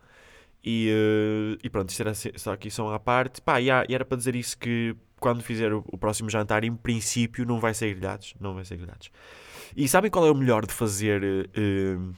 E, 0.62 0.90
uh, 0.90 1.59
e 1.62 1.69
pronto, 1.69 1.90
isto 1.90 2.00
era 2.00 2.14
só 2.14 2.52
aqui 2.52 2.71
são 2.71 2.90
à 2.90 2.99
parte. 2.99 3.40
Pá, 3.40 3.61
e, 3.61 3.71
há, 3.71 3.85
e 3.88 3.95
era 3.95 4.04
para 4.04 4.16
dizer 4.16 4.37
isso 4.37 4.57
que 4.57 4.95
quando 5.19 5.43
fizer 5.43 5.73
o, 5.73 5.83
o, 5.88 5.97
próximo 5.97 6.28
jantar, 6.28 6.64
em 6.64 6.76
princípio, 6.76 7.47
não 7.47 7.59
vai 7.59 7.73
ser 7.73 7.95
grelhados. 7.95 8.35
Não 8.38 8.54
vai 8.54 8.64
ser 8.64 8.76
grelhados. 8.76 9.11
E 9.75 9.88
sabem 9.88 10.11
qual 10.11 10.26
é 10.26 10.31
o 10.31 10.35
melhor 10.35 10.66
de 10.66 10.73
fazer 10.73 11.23
uh, 11.23 12.14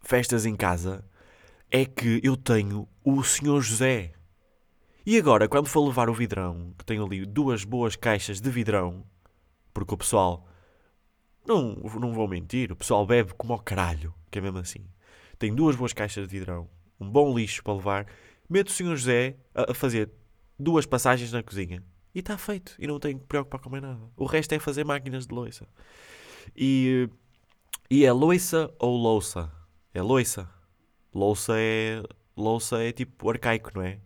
festas 0.00 0.44
em 0.44 0.56
casa? 0.56 1.04
É 1.70 1.84
que 1.84 2.20
eu 2.22 2.36
tenho 2.36 2.88
o 3.04 3.22
Senhor 3.22 3.60
José. 3.60 4.12
E 5.04 5.16
agora, 5.16 5.48
quando 5.48 5.68
for 5.68 5.86
levar 5.86 6.10
o 6.10 6.14
vidrão, 6.14 6.72
que 6.76 6.84
tenho 6.84 7.04
ali 7.04 7.24
duas 7.24 7.64
boas 7.64 7.94
caixas 7.94 8.40
de 8.40 8.50
vidrão, 8.50 9.04
porque 9.72 9.94
o 9.94 9.96
pessoal, 9.96 10.46
não, 11.46 11.74
não 12.00 12.12
vou 12.12 12.26
mentir, 12.26 12.72
o 12.72 12.76
pessoal 12.76 13.06
bebe 13.06 13.32
como 13.34 13.52
ao 13.52 13.58
caralho, 13.58 14.12
que 14.30 14.38
é 14.38 14.42
mesmo 14.42 14.58
assim. 14.58 14.84
Tenho 15.38 15.54
duas 15.54 15.76
boas 15.76 15.92
caixas 15.92 16.26
de 16.26 16.38
vidrão, 16.38 16.68
um 16.98 17.08
bom 17.08 17.36
lixo 17.36 17.62
para 17.62 17.74
levar, 17.74 18.06
meto 18.48 18.68
o 18.68 18.72
Senhor 18.72 18.96
José 18.96 19.36
a, 19.54 19.72
fazer 19.74 20.10
duas 20.58 20.86
passagens 20.86 21.32
na 21.32 21.42
cozinha 21.42 21.82
e 22.14 22.20
está 22.20 22.38
feito. 22.38 22.74
E 22.78 22.86
não 22.86 22.98
tenho 22.98 23.18
que 23.18 23.26
preocupar 23.26 23.60
com 23.60 23.70
mais 23.70 23.82
nada. 23.82 24.00
O 24.16 24.24
resto 24.24 24.52
é 24.54 24.58
fazer 24.58 24.84
máquinas 24.84 25.26
de 25.26 25.34
loiça. 25.34 25.66
E, 26.56 27.08
e 27.90 28.04
é 28.04 28.12
loiça 28.12 28.72
ou 28.78 28.96
louça? 28.96 29.52
É 29.92 30.00
loiça. 30.00 30.48
Louça 31.14 31.54
é, 31.56 32.02
louça 32.36 32.82
é 32.82 32.92
tipo 32.92 33.28
arcaico, 33.30 33.70
não 33.74 33.82
é? 33.82 33.98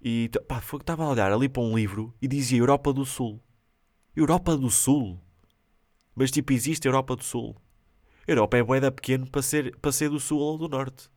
E 0.00 0.30
pá, 0.46 0.58
estava 0.58 1.04
a 1.04 1.10
olhar 1.10 1.32
ali 1.32 1.48
para 1.48 1.62
um 1.62 1.76
livro 1.76 2.14
e 2.22 2.28
dizia 2.28 2.58
Europa 2.58 2.92
do 2.92 3.04
Sul. 3.04 3.40
Europa 4.14 4.56
do 4.56 4.70
Sul? 4.70 5.20
Mas 6.18 6.32
tipo, 6.32 6.52
existe 6.52 6.88
Europa 6.88 7.14
do 7.14 7.22
Sul? 7.22 7.54
Europa 8.26 8.56
é 8.56 8.62
boeda 8.62 8.90
pequeno 8.90 9.30
para 9.30 9.40
ser, 9.40 9.76
para 9.76 9.92
ser 9.92 10.10
do 10.10 10.18
Sul 10.18 10.40
ou 10.40 10.58
do 10.58 10.68
Norte. 10.68 11.08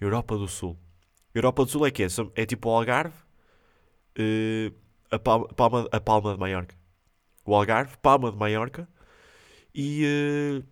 Europa 0.00 0.36
do 0.36 0.48
Sul. 0.48 0.76
Europa 1.32 1.64
do 1.64 1.70
Sul 1.70 1.86
é 1.86 1.90
que 1.92 2.02
é? 2.02 2.06
É 2.34 2.44
tipo 2.44 2.68
o 2.68 2.72
Algarve, 2.72 3.14
uh, 4.18 4.74
a 5.08 5.20
Palma, 5.20 5.46
a 5.48 5.54
Palma, 5.54 5.88
a 5.92 6.00
Palma 6.00 6.32
de 6.34 6.40
Maiorca. 6.40 6.74
O 7.44 7.54
Algarve, 7.54 7.96
Palma 7.98 8.32
de 8.32 8.36
Maiorca. 8.36 8.88
E. 9.72 10.04
Uh, 10.04 10.66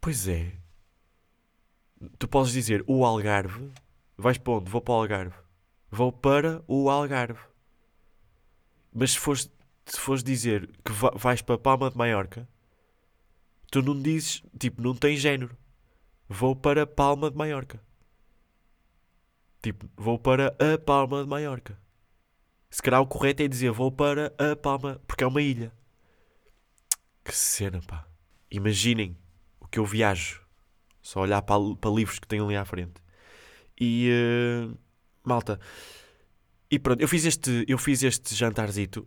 pois 0.00 0.26
é. 0.26 0.50
Tu 2.18 2.26
podes 2.26 2.54
dizer 2.54 2.82
o 2.86 3.04
Algarve. 3.04 3.70
Vais 4.16 4.38
para 4.38 4.54
onde? 4.54 4.70
Vou 4.70 4.80
para 4.80 4.94
o 4.94 4.96
Algarve. 4.96 5.36
Vou 5.90 6.10
para 6.10 6.64
o 6.66 6.88
Algarve. 6.88 7.40
Mas 8.94 9.12
se 9.12 9.18
fores, 9.18 9.50
se 9.92 10.00
fores 10.00 10.24
dizer 10.24 10.70
que 10.82 10.90
vais 11.18 11.42
para 11.42 11.58
Palma 11.58 11.90
de 11.90 11.98
Maiorca, 11.98 12.48
tu 13.70 13.82
não 13.82 14.00
dizes, 14.00 14.42
tipo, 14.58 14.80
não 14.80 14.94
tem 14.94 15.18
género. 15.18 15.54
Vou 16.26 16.56
para 16.56 16.86
Palma 16.86 17.30
de 17.30 17.36
Maiorca. 17.36 17.78
Tipo, 19.60 19.86
vou 19.94 20.18
para 20.18 20.56
a 20.58 20.78
Palma 20.78 21.22
de 21.22 21.28
Maiorca. 21.28 21.78
Se 22.70 22.80
calhar 22.80 23.02
o 23.02 23.06
correto 23.06 23.42
é 23.42 23.48
dizer 23.48 23.70
vou 23.70 23.92
para 23.92 24.32
a 24.38 24.56
Palma, 24.56 24.98
porque 25.06 25.24
é 25.24 25.26
uma 25.26 25.42
ilha. 25.42 25.70
Que 27.22 27.36
cena, 27.36 27.82
pá. 27.82 28.08
Imaginem 28.50 29.14
o 29.60 29.68
que 29.68 29.78
eu 29.78 29.84
viajo. 29.84 30.40
Só 31.02 31.20
olhar 31.20 31.42
para, 31.42 31.58
para 31.78 31.90
livros 31.90 32.18
que 32.18 32.26
tenho 32.26 32.46
ali 32.46 32.56
à 32.56 32.64
frente. 32.64 32.94
E. 33.78 34.08
Uh, 34.10 34.78
malta. 35.22 35.60
E 36.70 36.78
pronto, 36.78 37.02
eu 37.02 37.08
fiz 37.08 37.26
este, 37.26 37.66
eu 37.68 37.76
fiz 37.76 38.02
este 38.02 38.34
jantarzito. 38.34 39.06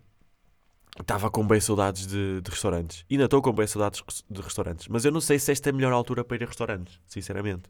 Estava 0.99 1.29
com 1.29 1.45
bem 1.45 1.59
saudades 1.59 2.07
de, 2.07 2.41
de 2.41 2.49
restaurantes. 2.49 3.05
Ainda 3.11 3.25
estou 3.25 3.41
com 3.41 3.51
bem 3.51 3.67
saudades 3.67 4.01
de 4.29 4.41
restaurantes. 4.41 4.87
Mas 4.87 5.03
eu 5.03 5.11
não 5.11 5.21
sei 5.21 5.37
se 5.37 5.51
esta 5.51 5.69
é 5.69 5.71
a 5.71 5.73
melhor 5.73 5.91
altura 5.91 6.23
para 6.23 6.37
ir 6.37 6.43
a 6.43 6.47
restaurantes, 6.47 6.99
sinceramente. 7.05 7.69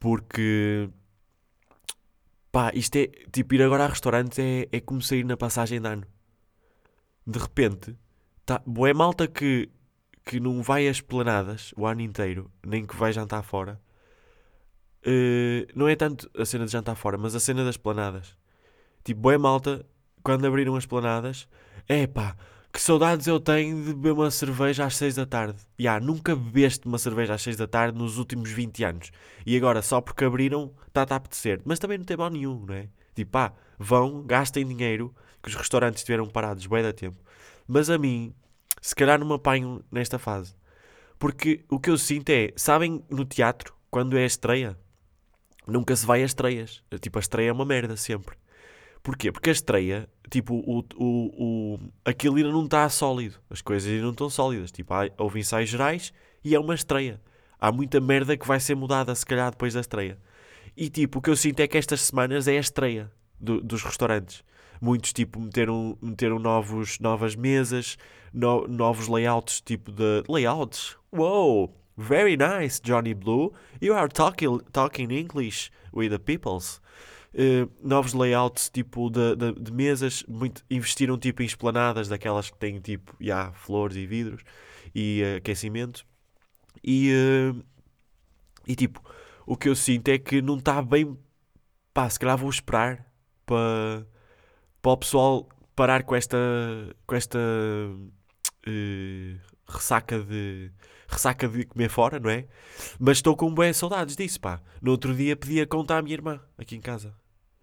Porque 0.00 0.90
Pá, 2.50 2.72
isto 2.74 2.96
é. 2.96 3.06
Tipo, 3.30 3.54
ir 3.54 3.62
agora 3.62 3.84
a 3.84 3.88
restaurantes 3.88 4.38
é, 4.38 4.68
é 4.72 4.80
como 4.80 5.02
sair 5.02 5.24
na 5.24 5.36
passagem 5.36 5.80
de 5.80 5.88
ano. 5.88 6.04
De 7.26 7.38
repente, 7.38 7.94
tá, 8.44 8.62
boé 8.66 8.94
malta 8.94 9.28
que, 9.28 9.70
que 10.24 10.40
não 10.40 10.62
vai 10.62 10.88
às 10.88 11.00
planadas 11.00 11.72
o 11.76 11.86
ano 11.86 12.00
inteiro, 12.00 12.50
nem 12.66 12.86
que 12.86 12.96
vai 12.96 13.12
jantar 13.12 13.42
fora. 13.42 13.80
Uh, 15.06 15.66
não 15.74 15.88
é 15.88 15.94
tanto 15.94 16.28
a 16.36 16.44
cena 16.44 16.64
de 16.66 16.72
jantar 16.72 16.96
fora, 16.96 17.18
mas 17.18 17.34
a 17.34 17.40
cena 17.40 17.64
das 17.64 17.76
planadas. 17.76 18.36
Tipo, 19.04 19.20
boé 19.20 19.38
malta, 19.38 19.86
quando 20.22 20.46
abriram 20.46 20.74
as 20.74 20.86
planadas, 20.86 21.48
é 21.88 22.06
pá 22.06 22.36
que 22.72 22.82
saudades 22.82 23.26
eu 23.26 23.40
tenho 23.40 23.76
de 23.82 23.94
beber 23.94 24.12
uma 24.12 24.30
cerveja 24.30 24.84
às 24.84 24.96
6 24.96 25.16
da 25.16 25.26
tarde. 25.26 25.58
Já, 25.78 25.92
yeah, 25.92 26.06
nunca 26.06 26.36
bebeste 26.36 26.86
uma 26.86 26.98
cerveja 26.98 27.34
às 27.34 27.42
6 27.42 27.56
da 27.56 27.66
tarde 27.66 27.98
nos 27.98 28.18
últimos 28.18 28.50
20 28.50 28.84
anos. 28.84 29.10
E 29.44 29.56
agora, 29.56 29.82
só 29.82 30.00
porque 30.00 30.24
abriram, 30.24 30.72
está-te 30.86 31.12
a 31.12 31.16
apetecer. 31.16 31.60
Mas 31.64 31.78
também 31.78 31.98
não 31.98 32.04
tem 32.04 32.16
mal 32.16 32.30
nenhum, 32.30 32.64
não 32.66 32.74
é? 32.74 32.88
Tipo, 33.14 33.32
pá, 33.32 33.52
vão, 33.78 34.22
gastem 34.22 34.66
dinheiro, 34.66 35.14
que 35.42 35.48
os 35.48 35.54
restaurantes 35.54 36.02
estiveram 36.02 36.26
parados 36.28 36.66
bem 36.66 36.82
da 36.82 36.92
tempo. 36.92 37.16
Mas 37.66 37.90
a 37.90 37.98
mim, 37.98 38.32
se 38.80 38.94
calhar 38.94 39.18
não 39.18 39.26
me 39.26 39.34
apanho 39.34 39.82
nesta 39.90 40.18
fase. 40.18 40.54
Porque 41.18 41.64
o 41.68 41.80
que 41.80 41.90
eu 41.90 41.98
sinto 41.98 42.30
é, 42.30 42.52
sabem 42.54 43.02
no 43.10 43.24
teatro, 43.24 43.74
quando 43.90 44.16
é 44.16 44.22
a 44.22 44.26
estreia, 44.26 44.78
nunca 45.66 45.96
se 45.96 46.06
vai 46.06 46.22
a 46.22 46.26
estreias. 46.26 46.84
Tipo, 47.00 47.18
a 47.18 47.20
estreia 47.20 47.48
é 47.48 47.52
uma 47.52 47.64
merda 47.64 47.96
sempre. 47.96 48.36
Porquê? 49.08 49.32
Porque 49.32 49.48
a 49.48 49.52
estreia, 49.52 50.06
tipo, 50.28 50.52
o, 50.54 50.84
o, 50.96 51.76
o, 51.78 51.78
aquilo 52.04 52.36
ainda 52.36 52.52
não 52.52 52.66
está 52.66 52.86
sólido. 52.90 53.36
As 53.48 53.62
coisas 53.62 53.90
ainda 53.90 54.02
não 54.02 54.10
estão 54.10 54.28
sólidas. 54.28 54.70
Tipo, 54.70 54.92
há, 54.92 55.08
houve 55.16 55.40
ensaios 55.40 55.70
gerais 55.70 56.12
e 56.44 56.54
é 56.54 56.60
uma 56.60 56.74
estreia. 56.74 57.18
Há 57.58 57.72
muita 57.72 58.02
merda 58.02 58.36
que 58.36 58.46
vai 58.46 58.60
ser 58.60 58.74
mudada, 58.74 59.14
se 59.14 59.24
calhar, 59.24 59.50
depois 59.50 59.72
da 59.72 59.80
estreia. 59.80 60.18
E, 60.76 60.90
tipo, 60.90 61.20
o 61.20 61.22
que 61.22 61.30
eu 61.30 61.36
sinto 61.36 61.58
é 61.60 61.66
que 61.66 61.78
estas 61.78 62.02
semanas 62.02 62.46
é 62.46 62.58
a 62.58 62.60
estreia 62.60 63.10
do, 63.40 63.62
dos 63.62 63.82
restaurantes. 63.82 64.44
Muitos, 64.78 65.14
tipo, 65.14 65.40
meteram, 65.40 65.96
meteram 66.02 66.38
novos, 66.38 66.98
novas 67.00 67.34
mesas, 67.34 67.96
no, 68.30 68.68
novos 68.68 69.08
layouts, 69.08 69.62
tipo 69.62 69.90
de... 69.90 70.22
Layouts? 70.28 70.98
Wow! 71.10 71.74
Very 71.96 72.36
nice, 72.36 72.78
Johnny 72.78 73.14
Blue. 73.14 73.54
You 73.80 73.94
are 73.94 74.08
talking, 74.08 74.60
talking 74.70 75.10
English 75.10 75.70
with 75.94 76.10
the 76.10 76.18
peoples. 76.18 76.82
Uh, 77.34 77.70
novos 77.86 78.14
layouts 78.14 78.70
tipo 78.70 79.10
de, 79.10 79.36
de, 79.36 79.52
de, 79.52 79.72
mesas, 79.72 80.24
muito, 80.26 80.64
investiram 80.70 81.18
tipo 81.18 81.42
em 81.42 81.46
esplanadas 81.46 82.08
daquelas 82.08 82.50
que 82.50 82.56
têm 82.56 82.80
tipo 82.80 83.14
yeah, 83.20 83.52
flores 83.52 83.96
e 83.96 84.06
vidros 84.06 84.42
e 84.94 85.22
uh, 85.22 85.36
aquecimento. 85.36 86.06
E, 86.82 87.12
uh, 87.12 87.64
e 88.66 88.74
tipo 88.74 89.02
o 89.46 89.56
que 89.56 89.68
eu 89.68 89.76
sinto 89.76 90.08
é 90.08 90.18
que 90.18 90.40
não 90.40 90.56
está 90.56 90.80
bem 90.82 91.18
pá, 91.92 92.08
se 92.08 92.18
calhar 92.18 92.36
vou 92.36 92.48
esperar 92.48 93.06
para, 93.44 94.06
para 94.80 94.90
o 94.92 94.96
pessoal 94.96 95.48
parar 95.76 96.02
com 96.04 96.14
esta 96.14 96.38
com 97.06 97.14
esta 97.14 97.38
ressaca 99.68 100.18
de 100.20 100.70
ressaca 101.08 101.48
de 101.48 101.64
comer 101.64 101.88
fora, 101.88 102.20
não 102.20 102.30
é? 102.30 102.46
Mas 102.98 103.18
estou 103.18 103.36
com 103.36 103.52
boas 103.52 103.76
saudades 103.76 104.14
disso, 104.16 104.40
pá. 104.40 104.60
No 104.80 104.90
outro 104.90 105.14
dia 105.14 105.36
pedi 105.36 105.60
a 105.60 105.66
conta 105.66 105.96
à 105.96 106.02
minha 106.02 106.14
irmã, 106.14 106.40
aqui 106.56 106.76
em 106.76 106.80
casa. 106.80 107.14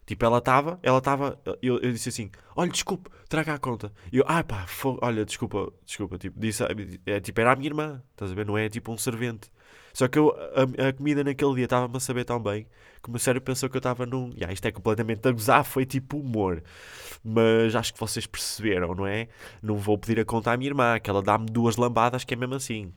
Tipo, 0.05 0.23
ela 0.25 0.37
estava, 0.37 0.79
ela 0.83 0.99
estava, 0.99 1.39
eu, 1.61 1.79
eu 1.79 1.91
disse 1.91 2.09
assim, 2.09 2.29
olha, 2.55 2.71
desculpe, 2.71 3.09
traga 3.27 3.55
a 3.55 3.59
conta. 3.59 3.91
E 4.11 4.17
eu, 4.17 4.25
ah 4.27 4.43
pá, 4.43 4.65
olha, 5.01 5.25
desculpa, 5.25 5.71
desculpa, 5.83 6.17
tipo, 6.17 6.39
disse, 6.39 6.63
é, 7.07 7.19
tipo, 7.19 7.41
era 7.41 7.53
a 7.53 7.55
minha 7.55 7.69
irmã, 7.69 8.03
estás 8.11 8.31
a 8.31 8.35
ver, 8.35 8.45
não 8.45 8.55
é 8.57 8.69
tipo 8.69 8.91
um 8.91 8.97
servente. 8.97 9.49
Só 9.95 10.09
que 10.09 10.19
eu, 10.19 10.35
a, 10.53 10.89
a 10.89 10.93
comida 10.93 11.23
naquele 11.23 11.55
dia 11.55 11.63
estava-me 11.63 11.95
a 11.95 11.99
saber 12.01 12.25
tão 12.25 12.37
bem 12.37 12.67
que 13.01 13.07
o 13.07 13.11
meu 13.11 13.19
cérebro 13.19 13.45
pensou 13.45 13.69
que 13.69 13.77
eu 13.77 13.79
estava 13.79 14.05
num, 14.05 14.29
yeah, 14.31 14.51
isto 14.51 14.65
é 14.65 14.71
completamente 14.71 15.25
a 15.25 15.31
gozar, 15.31 15.63
foi 15.63 15.85
tipo 15.85 16.17
humor. 16.19 16.61
Mas 17.23 17.73
acho 17.73 17.93
que 17.93 17.99
vocês 17.99 18.27
perceberam, 18.27 18.93
não 18.93 19.07
é? 19.07 19.29
Não 19.63 19.77
vou 19.77 19.97
pedir 19.97 20.19
a 20.19 20.25
conta 20.25 20.51
à 20.51 20.57
minha 20.57 20.69
irmã, 20.69 20.99
que 20.99 21.09
ela 21.09 21.21
dá-me 21.21 21.45
duas 21.45 21.77
lambadas, 21.77 22.25
que 22.25 22.33
é 22.33 22.37
mesmo 22.37 22.55
assim. 22.55 22.91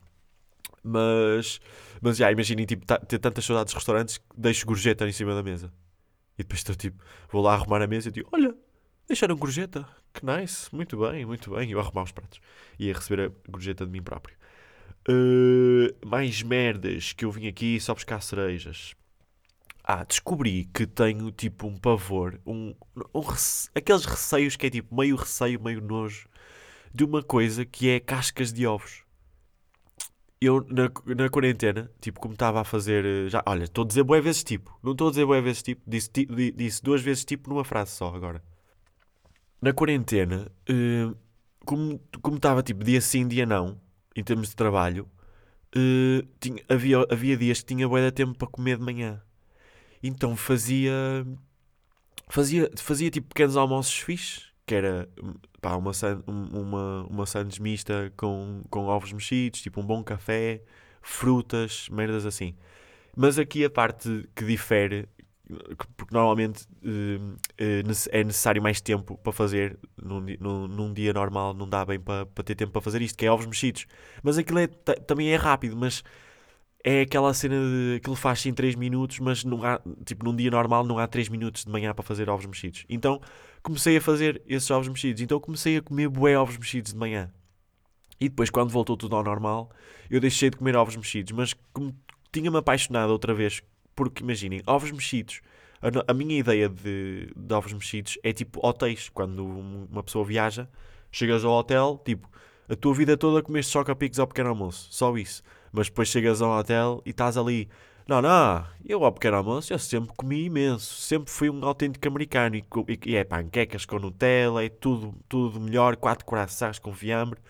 Mas, 0.83 1.61
mas 2.02 2.17
já, 2.17 2.33
imaginem, 2.33 2.67
tipo, 2.67 2.85
ter 2.85 3.19
tantas 3.21 3.45
saudades 3.45 3.71
de 3.71 3.76
restaurantes 3.76 4.19
que 4.19 4.25
deixo 4.37 4.67
gorjeta 4.67 5.07
em 5.07 5.12
cima 5.12 5.37
da 5.37 5.43
mesa. 5.43 5.73
E 6.37 6.43
depois 6.43 6.59
estou 6.59 6.75
tipo, 6.75 7.00
vou 7.31 7.43
lá 7.43 7.55
arrumar 7.55 7.81
a 7.81 7.87
mesa 7.87 8.09
e 8.09 8.12
digo: 8.12 8.28
Olha, 8.33 8.52
deixaram 9.07 9.37
gorjeta, 9.37 9.87
que 10.12 10.26
nice, 10.26 10.75
muito 10.75 10.97
bem, 10.97 11.25
muito 11.25 11.49
bem. 11.52 11.69
E 11.69 11.73
eu 11.73 11.78
arrumar 11.78 12.02
os 12.02 12.11
pratos 12.11 12.40
e 12.76 12.90
a 12.90 12.95
receber 12.95 13.31
a 13.31 13.50
gorjeta 13.50 13.87
de 13.87 13.93
mim 13.93 14.02
próprio. 14.02 14.37
Uh, 15.11 15.88
mais 16.07 16.43
merdas 16.43 17.12
que 17.15 17.25
eu 17.25 17.31
vim 17.31 17.47
aqui 17.49 17.81
só 17.81 17.95
buscar 17.95 18.21
cerejas. 18.21 18.95
Ah, 19.85 20.05
descobri 20.05 20.67
que 20.75 20.87
tenho 20.87 21.31
tipo 21.33 21.67
um 21.67 21.77
pavor, 21.79 22.41
um, 22.47 22.75
um 23.15 23.21
rece... 23.21 23.71
aqueles 23.75 24.05
receios 24.05 24.57
que 24.57 24.67
é 24.67 24.71
tipo 24.71 24.95
meio 24.95 25.17
receio, 25.17 25.61
meio 25.62 25.81
nojo 25.81 26.29
de 26.95 27.05
uma 27.05 27.23
coisa 27.23 27.65
que 27.67 27.88
é 27.91 28.00
cascas 28.00 28.53
de 28.53 28.67
ovos. 28.67 29.05
Eu 30.41 30.65
na, 30.71 30.88
na 31.17 31.29
quarentena, 31.29 31.91
tipo, 32.00 32.21
como 32.21 32.35
estava 32.35 32.61
a 32.61 32.65
fazer. 32.65 33.05
eh, 33.05 33.29
Já, 33.29 33.43
olha, 33.47 33.65
estou 33.65 33.85
a 33.85 33.87
dizer 33.88 34.05
boé 34.05 34.21
vezes 34.21 34.45
tipo. 34.45 34.79
Não 34.83 34.93
estou 34.93 35.09
a 35.09 35.11
dizer 35.11 35.27
boé 35.27 35.41
vezes 35.41 35.62
tipo. 35.62 35.83
Disse, 35.87 36.11
ti- 36.11 36.27
di- 36.27 36.53
disse 36.53 36.83
duas 36.83 37.03
vezes 37.03 37.25
tipo 37.25 37.50
numa 37.50 37.65
frase 37.65 37.93
só 37.93 38.15
agora. 38.15 38.43
Na 39.61 39.73
quarentena, 39.73 40.50
eh, 40.69 41.11
como 41.67 42.00
como 42.23 42.37
estava 42.37 42.62
tipo 42.62 42.85
dia 42.85 43.00
sim, 43.00 43.27
dia 43.27 43.45
não, 43.47 43.81
em 44.17 44.25
termos 44.25 44.49
de 44.50 44.57
trabalho, 44.57 45.09
eh, 45.77 46.25
tinha- 46.41 46.65
havia, 46.69 46.99
havia 47.11 47.37
dias 47.37 47.61
que 47.61 47.67
tinha 47.75 47.88
bué 47.88 48.03
de 48.03 48.12
tempo 48.12 48.37
para 48.38 48.49
comer 48.49 48.79
de 48.79 48.85
manhã. 48.85 49.23
Então 50.03 50.37
fazia. 50.37 50.93
Fazia, 52.29 52.71
fazia 52.77 53.11
tipo 53.11 53.29
pequenos 53.29 53.57
almoços 53.57 53.99
fixes, 53.99 54.53
que 54.67 54.75
era 54.75 55.09
hum, 55.23 55.35
pá, 55.61 55.75
uma, 55.77 55.93
um- 56.27 56.61
uma, 56.61 57.07
uma 57.09 57.27
sandes 57.27 57.59
mista 57.59 58.12
com, 58.17 58.62
com 58.71 58.85
ovos 58.87 59.12
mexidos, 59.12 59.62
tipo 59.62 59.81
um 59.81 59.85
bom 59.87 60.03
café, 60.05 60.62
frutas, 61.00 61.88
merdas 61.91 62.27
assim. 62.27 62.55
Mas 63.17 63.38
aqui 63.38 63.65
a 63.65 63.71
parte 63.71 64.29
que 64.37 64.45
difere, 64.45 65.09
porque 65.97 66.14
normalmente 66.14 66.67
hum, 66.85 67.37
nece- 67.87 68.09
é 68.12 68.23
necessário 68.25 68.62
mais 68.62 68.81
tempo 68.81 69.17
para 69.19 69.33
fazer, 69.33 69.78
num, 69.97 70.21
num, 70.40 70.69
num 70.69 70.93
dia 70.93 71.12
normal 71.12 71.55
não 71.55 71.69
dá 71.69 71.85
bem 71.85 71.99
para, 71.99 72.26
para 72.26 72.45
ter 72.45 72.55
tempo 72.55 72.73
para 72.73 72.83
fazer 72.83 73.02
isto, 73.02 73.17
que 73.17 73.26
é 73.26 73.31
ovos 73.33 73.47
mexidos. 73.47 73.87
Mas 74.23 74.38
aquilo 74.38 74.59
é, 74.59 74.67
ta- 74.67 74.95
também 74.95 75.28
é 75.31 75.37
rápido, 75.37 75.76
mas 75.76 76.02
é 76.85 77.02
aquela 77.02 77.35
cena 77.35 77.57
de 77.57 77.97
aquilo 77.97 78.17
faz-se 78.17 78.49
em 78.49 78.55
3 78.55 78.75
minutos, 78.75 79.19
mas 79.19 79.45
não 79.45 79.62
há, 79.64 79.81
tipo, 80.05 80.25
num 80.25 80.35
dia 80.37 80.50
normal 80.50 80.85
não 80.85 80.99
há 80.99 81.07
3 81.07 81.28
minutos 81.28 81.64
de 81.64 81.71
manhã 81.71 81.95
para 81.95 82.05
fazer 82.05 82.31
ovos 82.31 82.47
mexidos. 82.47 82.85
Então 82.88 83.21
comecei 83.62 83.97
a 83.97 84.00
fazer 84.00 84.43
esses 84.47 84.71
ovos 84.71 84.88
mexidos. 84.88 85.23
Então 85.23 85.40
comecei 85.40 85.78
a 85.78 85.83
comer 85.83 86.09
bué 86.09 86.38
ovos 86.38 86.57
mexidos 86.59 86.93
de 86.93 86.99
manhã. 86.99 87.31
E 88.21 88.28
depois, 88.28 88.50
quando 88.50 88.71
voltou 88.71 88.97
tudo 88.97 89.14
ao 89.17 89.23
normal, 89.23 89.71
eu 90.11 90.21
deixei 90.21 90.50
de 90.50 90.57
comer 90.57 90.76
ovos 90.76 90.97
mexidos. 90.97 91.33
Mas 91.33 91.55
como 91.73 91.95
tinha-me 92.33 92.57
apaixonado 92.59 93.11
outra 93.12 93.33
vez, 93.35 93.62
porque 93.99 94.23
imaginem, 94.23 94.62
ovos 94.64 94.93
mexidos. 94.93 95.40
A, 95.83 96.11
a 96.12 96.14
minha 96.14 96.38
ideia 96.38 96.69
de, 96.69 97.33
de 97.37 97.52
ovos 97.55 97.73
mexidos 97.73 98.17
é 98.23 98.33
tipo 98.33 98.64
hotéis. 98.64 99.09
Quando 99.09 99.45
um- 99.45 99.88
uma 99.90 100.02
pessoa 100.05 100.25
viaja, 100.25 100.69
chegas 101.11 101.45
ao 101.45 101.52
hotel, 101.52 102.00
tipo, 102.05 102.28
a 102.69 102.76
tua 102.76 102.95
vida 102.95 103.17
toda 103.17 103.43
comeste 103.43 103.73
choca-picos 103.73 104.21
ao 104.21 104.26
pequeno 104.28 104.50
almoço. 104.50 104.87
Só 104.93 105.17
isso. 105.17 105.43
Mas 105.73 105.88
depois 105.88 106.09
chegas 106.09 106.40
ao 106.40 106.50
hotel 106.59 107.02
e 107.05 107.11
estás 107.11 107.37
ali. 107.37 107.69
Não, 108.07 108.23
não, 108.23 108.64
eu 108.87 109.05
ao 109.05 109.12
pequeno 109.12 109.37
almoço 109.37 109.73
eu 109.73 109.78
sempre 109.81 110.14
comi 110.17 110.45
imenso. 110.45 110.95
Sempre 111.00 111.31
fui 111.33 111.50
um 111.50 111.64
autêntico 111.64 112.07
americano. 112.09 112.55
E, 112.57 112.64
e- 112.88 113.00
e 113.12 113.17
é 113.17 113.25
panquecas 113.25 113.85
com 113.85 113.99
Nutella, 113.99 114.64
é 114.64 114.69
tudo, 114.69 115.12
tudo 115.28 115.61
melhor. 115.61 115.97
Quatro 115.97 116.25
corações 116.25 116.78
com 116.78 116.93
fiambre. 116.95 117.40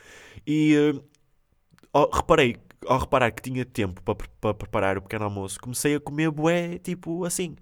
E 0.46 0.74
eh, 0.74 1.00
ao- 1.92 2.10
reparei, 2.10 2.56
ao 2.88 2.98
reparar 2.98 3.30
que 3.30 3.42
tinha 3.42 3.64
tempo 3.64 4.02
para, 4.02 4.16
para 4.40 4.54
preparar 4.54 4.98
o 4.98 5.02
pequeno 5.02 5.24
almoço, 5.24 5.60
comecei 5.60 5.94
a 5.94 6.00
comer 6.00 6.30
bué, 6.30 6.78
tipo 6.78 7.24
assim. 7.24 7.56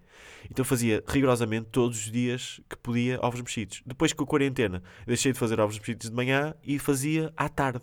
Então 0.51 0.65
fazia 0.65 1.03
rigorosamente 1.07 1.69
todos 1.71 1.99
os 1.99 2.11
dias 2.11 2.61
que 2.69 2.77
podia 2.77 3.19
ovos 3.23 3.41
mexidos. 3.41 3.83
Depois 3.85 4.13
com 4.13 4.25
a 4.25 4.27
quarentena, 4.27 4.83
deixei 5.07 5.33
de 5.33 5.39
fazer 5.39 5.61
ovos 5.61 5.79
mexidos 5.79 6.09
de 6.09 6.15
manhã 6.15 6.55
e 6.63 6.79
fazia 6.79 7.33
à 7.37 7.49
tarde, 7.49 7.83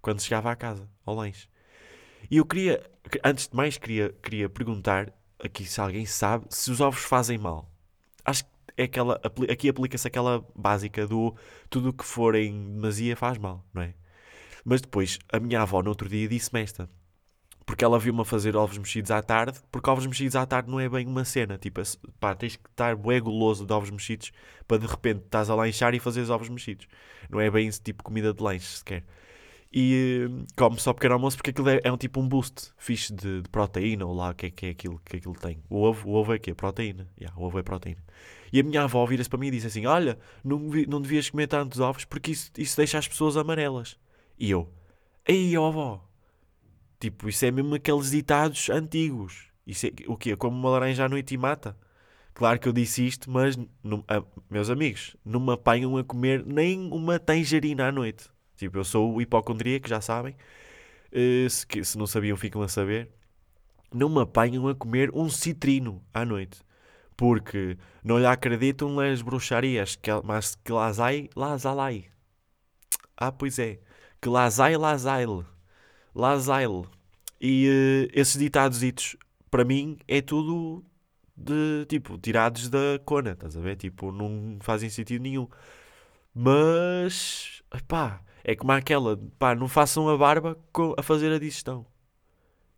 quando 0.00 0.22
chegava 0.22 0.50
à 0.50 0.56
casa, 0.56 0.88
ao 1.04 1.14
lanche. 1.14 1.48
E 2.30 2.36
eu 2.36 2.44
queria, 2.46 2.82
que- 3.10 3.20
antes 3.24 3.48
de 3.48 3.56
mais, 3.56 3.76
queria, 3.78 4.14
queria 4.22 4.48
perguntar 4.48 5.12
aqui 5.42 5.64
se 5.64 5.80
alguém 5.80 6.06
sabe 6.06 6.46
se 6.50 6.70
os 6.70 6.80
ovos 6.80 7.02
fazem 7.02 7.38
mal. 7.38 7.70
Acho 8.24 8.44
que 8.44 8.50
é 8.76 8.84
aquela, 8.84 9.20
aqui 9.50 9.68
aplica-se 9.68 10.06
aquela 10.06 10.44
básica 10.54 11.06
do 11.06 11.34
tudo 11.68 11.90
o 11.90 11.92
que 11.92 12.04
for 12.04 12.34
em 12.34 12.72
demasia 12.74 13.16
faz 13.16 13.38
mal, 13.38 13.64
não 13.72 13.82
é? 13.82 13.94
Mas 14.64 14.80
depois, 14.80 15.18
a 15.32 15.40
minha 15.40 15.62
avó 15.62 15.82
no 15.82 15.90
outro 15.90 16.08
dia 16.08 16.28
disse-me 16.28 16.62
esta. 16.62 16.88
Porque 17.66 17.84
ela 17.84 17.98
viu-me 17.98 18.22
a 18.22 18.24
fazer 18.24 18.56
ovos 18.56 18.78
mexidos 18.78 19.10
à 19.10 19.20
tarde, 19.20 19.60
porque 19.70 19.90
ovos 19.90 20.06
mexidos 20.06 20.36
à 20.36 20.46
tarde 20.46 20.70
não 20.70 20.80
é 20.80 20.88
bem 20.88 21.06
uma 21.06 21.24
cena. 21.24 21.58
Tipo, 21.58 21.82
pá, 22.18 22.34
tens 22.34 22.56
que 22.56 22.68
estar 22.70 22.96
bué 22.96 23.20
goloso 23.20 23.66
de 23.66 23.72
ovos 23.72 23.90
mexidos 23.90 24.32
para 24.66 24.78
de 24.78 24.86
repente 24.86 25.24
estás 25.24 25.50
a 25.50 25.54
lanchar 25.54 25.94
e 25.94 26.00
fazeres 26.00 26.30
ovos 26.30 26.48
mexidos. 26.48 26.86
Não 27.28 27.40
é 27.40 27.50
bem 27.50 27.68
esse 27.68 27.80
tipo 27.80 27.98
de 27.98 28.04
comida 28.04 28.32
de 28.32 28.42
lanche 28.42 28.78
sequer. 28.78 29.04
E 29.72 30.26
eh, 30.26 30.46
come 30.56 30.80
só 30.80 30.94
pequeno 30.94 31.14
almoço 31.14 31.36
porque 31.36 31.50
aquilo 31.50 31.68
é, 31.68 31.80
é 31.84 31.92
um 31.92 31.96
tipo 31.96 32.20
um 32.20 32.26
boost 32.26 32.72
fixe 32.78 33.12
de, 33.12 33.42
de 33.42 33.48
proteína, 33.50 34.06
ou 34.06 34.14
lá 34.14 34.30
o 34.30 34.34
que 34.34 34.46
é 34.46 34.50
que 34.50 34.66
é 34.66 34.70
aquilo 34.70 35.00
que 35.04 35.16
aquilo 35.16 35.34
tem. 35.34 35.62
O 35.68 35.82
ovo, 35.82 36.08
o 36.08 36.14
ovo 36.14 36.32
é 36.32 36.36
o 36.36 36.40
quê? 36.40 36.54
Proteína. 36.54 37.06
Yeah, 37.20 37.38
o 37.38 37.44
ovo 37.44 37.58
é 37.58 37.62
proteína. 37.62 38.02
E 38.52 38.60
a 38.60 38.62
minha 38.62 38.82
avó 38.82 39.04
vira-se 39.04 39.28
para 39.28 39.38
mim 39.38 39.48
e 39.48 39.50
disse 39.50 39.66
assim: 39.66 39.84
Olha, 39.84 40.18
não, 40.42 40.58
não 40.88 41.02
devias 41.02 41.28
comer 41.28 41.48
tantos 41.48 41.80
ovos 41.80 42.04
porque 42.04 42.30
isso, 42.30 42.50
isso 42.56 42.76
deixa 42.76 42.98
as 42.98 43.06
pessoas 43.06 43.36
amarelas. 43.36 43.98
E 44.38 44.50
eu, 44.50 44.72
ei, 45.26 45.56
ó 45.56 45.68
avó, 45.68 46.04
tipo, 47.00 47.28
isso 47.28 47.44
é 47.44 47.50
mesmo 47.50 47.74
aqueles 47.74 48.10
ditados 48.10 48.70
antigos. 48.70 49.48
Isso 49.66 49.86
é 49.86 49.92
o 50.06 50.16
quê? 50.16 50.36
Como 50.36 50.56
uma 50.58 50.70
laranja 50.70 51.04
à 51.04 51.08
noite 51.08 51.34
e 51.34 51.38
mata? 51.38 51.76
Claro 52.34 52.58
que 52.60 52.68
eu 52.68 52.72
disse 52.72 53.06
isto, 53.06 53.30
mas, 53.30 53.56
ah, 54.08 54.22
meus 54.50 54.70
amigos, 54.70 55.16
não 55.24 55.40
me 55.40 55.52
apanham 55.52 55.96
a 55.98 56.04
comer 56.04 56.44
nem 56.46 56.90
uma 56.92 57.18
tangerina 57.18 57.88
à 57.88 57.92
noite. 57.92 58.30
Tipo, 58.56 58.78
eu 58.78 58.84
sou 58.84 59.14
o 59.14 59.20
hipocondríaco, 59.22 59.88
já 59.88 60.00
sabem. 60.00 60.36
Eh, 61.12 61.48
se, 61.48 61.66
que- 61.66 61.84
se 61.84 61.98
não 61.98 62.06
sabiam, 62.06 62.36
ficam 62.36 62.62
a 62.62 62.68
saber. 62.68 63.10
Não 63.92 64.08
me 64.08 64.20
apanham 64.22 64.68
a 64.68 64.74
comer 64.74 65.10
um 65.14 65.28
citrino 65.30 66.02
à 66.14 66.24
noite. 66.24 66.60
Porque 67.16 67.78
não 68.04 68.18
lhe 68.18 68.26
acreditam 68.26 68.90
nas 68.94 69.22
bruxarias, 69.22 69.96
que, 69.96 70.10
mas 70.24 70.54
que 70.56 70.72
las 70.72 70.98
hay. 71.00 71.30
Ah, 73.16 73.32
pois 73.32 73.58
é. 73.58 73.80
Que 74.20 74.28
aile. 74.28 75.44
Las 76.14 76.48
aile. 76.48 76.84
E 77.40 77.66
eh, 77.68 78.20
esses 78.20 78.38
ditados 78.38 78.80
ditos, 78.80 79.16
para 79.50 79.64
mim, 79.64 79.98
é 80.08 80.20
tudo 80.20 80.84
de, 81.36 81.86
tipo, 81.88 82.18
tirados 82.18 82.68
da 82.68 82.98
cona, 83.04 83.32
estás 83.32 83.56
a 83.56 83.60
ver? 83.60 83.76
Tipo, 83.76 84.10
não 84.10 84.58
fazem 84.60 84.90
sentido 84.90 85.22
nenhum. 85.22 85.48
Mas, 86.34 87.62
pá, 87.86 88.22
é 88.44 88.54
como 88.56 88.72
aquela, 88.72 89.16
pá, 89.38 89.54
não 89.54 89.68
façam 89.68 90.08
a 90.08 90.16
barba 90.16 90.58
a 90.96 91.02
fazer 91.02 91.32
a 91.32 91.38
digestão. 91.38 91.86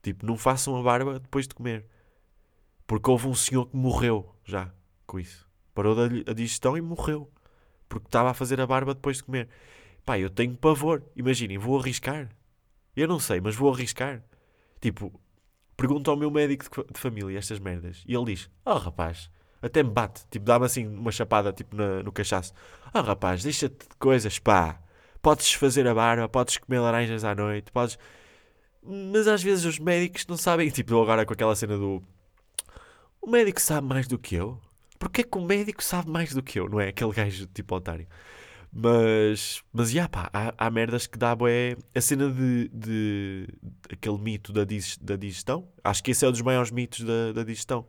Tipo, 0.02 0.26
não 0.26 0.36
façam 0.36 0.76
a 0.76 0.82
barba 0.82 1.18
depois 1.18 1.46
de 1.48 1.54
comer. 1.54 1.86
Porque 2.86 3.10
houve 3.10 3.28
um 3.28 3.34
senhor 3.34 3.66
que 3.66 3.76
morreu 3.76 4.34
já 4.44 4.72
com 5.06 5.18
isso. 5.18 5.48
Parou 5.74 5.94
da 5.94 6.04
a 6.30 6.34
digestão 6.34 6.76
e 6.76 6.80
morreu. 6.80 7.30
Porque 7.88 8.06
estava 8.08 8.30
a 8.30 8.34
fazer 8.34 8.60
a 8.60 8.66
barba 8.66 8.94
depois 8.94 9.18
de 9.18 9.24
comer. 9.24 9.48
Pá, 10.04 10.18
eu 10.18 10.30
tenho 10.30 10.56
pavor. 10.56 11.02
Imaginem, 11.16 11.58
vou 11.58 11.78
arriscar. 11.78 12.28
Eu 12.96 13.06
não 13.08 13.18
sei, 13.20 13.40
mas 13.40 13.54
vou 13.54 13.72
arriscar. 13.72 14.22
Tipo, 14.80 15.12
pergunto 15.76 16.10
ao 16.10 16.16
meu 16.16 16.30
médico 16.30 16.64
de, 16.64 16.70
fa- 16.70 16.84
de 16.92 16.98
família 17.00 17.38
estas 17.38 17.58
merdas. 17.58 18.02
E 18.06 18.14
ele 18.14 18.24
diz: 18.34 18.50
Oh 18.64 18.74
rapaz, 18.78 19.30
até 19.62 19.82
me 19.82 19.90
bate. 19.90 20.22
Tipo, 20.30 20.44
dá-me 20.44 20.66
assim 20.66 20.86
uma 20.86 21.12
chapada 21.12 21.52
tipo, 21.52 21.76
na- 21.76 22.02
no 22.02 22.12
cachaço. 22.12 22.52
Oh 22.94 23.00
rapaz, 23.00 23.42
deixa-te 23.42 23.88
de 23.88 23.96
coisas, 23.98 24.38
pá. 24.38 24.80
Podes 25.22 25.52
fazer 25.52 25.86
a 25.86 25.94
barba, 25.94 26.28
podes 26.28 26.56
comer 26.58 26.80
laranjas 26.80 27.24
à 27.24 27.34
noite, 27.34 27.70
podes. 27.70 27.98
Mas 28.82 29.28
às 29.28 29.42
vezes 29.42 29.64
os 29.66 29.78
médicos 29.78 30.26
não 30.26 30.36
sabem. 30.36 30.68
Tipo, 30.72 31.00
agora 31.02 31.24
com 31.26 31.32
aquela 31.34 31.54
cena 31.54 31.76
do. 31.76 32.02
O 33.20 33.30
médico 33.30 33.60
sabe 33.60 33.86
mais 33.86 34.06
do 34.08 34.18
que 34.18 34.34
eu? 34.34 34.58
Porquê 34.98 35.22
que 35.22 35.38
o 35.38 35.42
médico 35.42 35.82
sabe 35.84 36.10
mais 36.10 36.32
do 36.32 36.42
que 36.42 36.58
eu? 36.58 36.68
Não 36.68 36.80
é 36.80 36.88
aquele 36.88 37.12
gajo 37.12 37.46
tipo 37.46 37.74
otário. 37.74 38.06
Mas, 38.72 39.62
mas, 39.72 39.90
já 39.90 40.08
pá, 40.08 40.30
há, 40.32 40.54
há 40.56 40.70
merdas 40.70 41.06
que 41.06 41.18
dá 41.18 41.34
bué. 41.34 41.76
A 41.94 42.00
cena 42.00 42.30
de, 42.30 42.68
de 42.72 43.48
aquele 43.92 44.18
mito 44.18 44.52
da, 44.52 44.64
dis- 44.64 44.98
da 44.98 45.16
digestão, 45.16 45.68
acho 45.82 46.02
que 46.04 46.12
esse 46.12 46.24
é 46.24 46.28
um 46.28 46.32
dos 46.32 46.42
maiores 46.42 46.70
mitos 46.70 47.00
da, 47.04 47.32
da 47.32 47.42
digestão. 47.42 47.86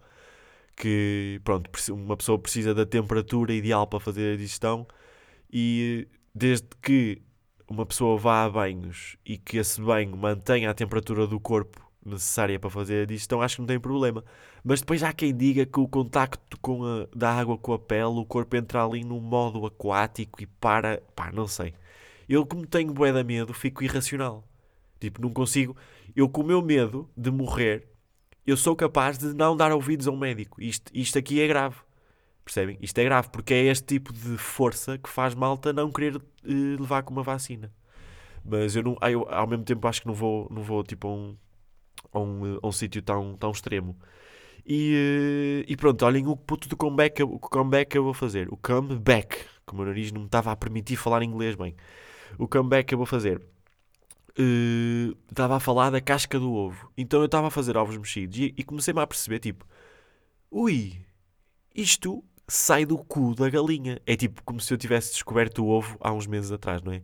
Que, 0.76 1.40
pronto, 1.44 1.70
uma 1.92 2.18
pessoa 2.18 2.40
precisa 2.40 2.74
da 2.74 2.86
temperatura 2.86 3.54
ideal 3.54 3.86
para 3.88 4.00
fazer 4.00 4.34
a 4.34 4.38
digestão 4.38 4.88
e 5.52 6.08
desde 6.34 6.68
que 6.82 7.22
uma 7.68 7.86
pessoa 7.86 8.18
vá 8.18 8.46
a 8.46 8.50
banhos 8.50 9.18
e 9.26 9.38
que 9.38 9.58
esse 9.58 9.82
banho 9.82 10.16
mantenha 10.18 10.70
a 10.70 10.74
temperatura 10.74 11.28
do 11.28 11.40
corpo 11.40 11.91
necessária 12.06 12.60
para 12.60 12.70
fazer 12.70 13.04
a 13.04 13.06
digestão, 13.06 13.42
acho 13.42 13.56
que 13.56 13.62
não 13.62 13.68
tem 13.68 13.80
problema. 13.80 14.24
Mas 14.64 14.82
depois 14.82 15.04
há 15.04 15.14
quem 15.14 15.36
diga 15.36 15.66
que 15.66 15.80
o 15.80 15.88
contacto 15.88 16.58
com 16.60 16.84
a, 16.86 17.08
da 17.16 17.32
água 17.32 17.58
com 17.58 17.74
a 17.74 17.80
pele, 17.80 18.20
o 18.20 18.26
corpo 18.26 18.56
entra 18.56 18.84
ali 18.84 19.04
num 19.04 19.20
modo 19.20 19.66
aquático 19.66 20.42
e 20.42 20.46
para. 20.46 21.02
pá, 21.16 21.32
não 21.32 21.48
sei. 21.48 21.74
Eu, 22.28 22.46
como 22.46 22.66
tenho 22.66 22.94
bué 22.94 23.12
de 23.12 23.24
medo, 23.24 23.54
fico 23.54 23.84
irracional. 23.84 24.48
Tipo, 25.00 25.22
não 25.22 25.32
consigo. 25.32 25.76
Eu, 26.16 26.30
com 26.30 26.42
o 26.42 26.46
meu 26.46 26.62
medo 26.62 27.10
de 27.18 27.32
morrer, 27.32 27.88
eu 28.46 28.56
sou 28.58 28.76
capaz 28.76 29.18
de 29.18 29.34
não 29.34 29.56
dar 29.56 29.72
ouvidos 29.72 30.08
a 30.08 30.12
um 30.12 30.18
médico. 30.18 30.62
Isto, 30.62 30.92
isto 30.94 31.18
aqui 31.18 31.42
é 31.42 31.48
grave. 31.48 31.78
Percebem? 32.44 32.78
Isto 32.82 32.98
é 33.00 33.04
grave 33.04 33.30
porque 33.30 33.54
é 33.54 33.66
este 33.66 33.86
tipo 33.86 34.12
de 34.14 34.38
força 34.38 34.98
que 34.98 35.10
faz 35.10 35.36
malta 35.36 35.72
não 35.72 35.92
querer 35.92 36.18
eh, 36.44 36.78
levar 36.80 37.04
com 37.04 37.14
uma 37.14 37.24
vacina. 37.24 37.72
Mas 38.44 38.76
eu, 38.76 38.84
não, 38.84 38.98
ah, 39.02 39.12
eu, 39.12 39.28
ao 39.30 39.48
mesmo 39.48 39.64
tempo 39.64 39.88
acho 39.88 40.02
que 40.02 40.08
não 40.08 40.14
vou, 40.14 40.48
não 40.52 40.64
vou 40.64 40.84
tipo, 40.84 41.08
a 41.08 41.12
um, 41.14 41.38
a 42.12 42.20
um, 42.20 42.60
a 42.62 42.68
um 42.68 42.72
sítio 42.72 43.02
tão, 43.02 43.36
tão 43.38 43.52
extremo. 43.52 43.98
E, 44.66 45.64
eh, 45.66 45.72
e 45.72 45.76
pronto, 45.76 46.06
olhem 46.06 46.28
o 46.28 46.36
puto 46.36 46.70
do 46.70 46.78
comeback, 46.78 47.22
o 47.24 47.40
comeback 47.40 47.96
eu 47.96 48.04
vou 48.04 48.14
fazer. 48.14 48.48
O 48.52 48.58
comeback, 48.58 49.46
que 49.66 49.74
o 49.74 49.76
meu 49.76 49.86
nariz 49.86 50.12
não 50.12 50.22
me 50.22 50.28
estava 50.28 50.52
a 50.52 50.56
permitir 50.56 50.96
falar 50.96 51.24
inglês 51.24 51.56
bem. 51.56 51.76
O 52.38 52.48
comeback 52.48 52.92
eu 52.92 52.98
vou 52.98 53.08
fazer. 53.08 53.42
Uh, 54.40 55.16
estava 55.30 55.58
a 55.58 55.60
falar 55.60 55.90
da 55.90 56.00
casca 56.00 56.40
do 56.40 56.54
ovo. 56.54 56.92
Então 56.98 57.20
eu 57.20 57.26
estava 57.26 57.48
a 57.48 57.52
fazer 57.52 57.76
ovos 57.78 57.98
mexidos 57.98 58.38
e, 58.38 58.54
e 58.58 58.64
comecei-me 58.64 59.02
a 59.02 59.08
perceber, 59.08 59.40
tipo, 59.40 59.66
ui, 60.50 61.02
isto 61.76 62.24
sai 62.48 62.86
do 62.86 62.98
cu 62.98 63.36
da 63.36 63.50
galinha. 63.50 64.02
É 64.06 64.16
tipo 64.16 64.42
como 64.44 64.60
se 64.60 64.74
eu 64.74 64.78
tivesse 64.78 65.14
descoberto 65.14 65.64
o 65.64 65.70
ovo 65.70 65.98
há 66.00 66.12
uns 66.14 66.28
meses 66.28 66.52
atrás, 66.52 66.82
não 66.82 66.94
é? 66.94 67.02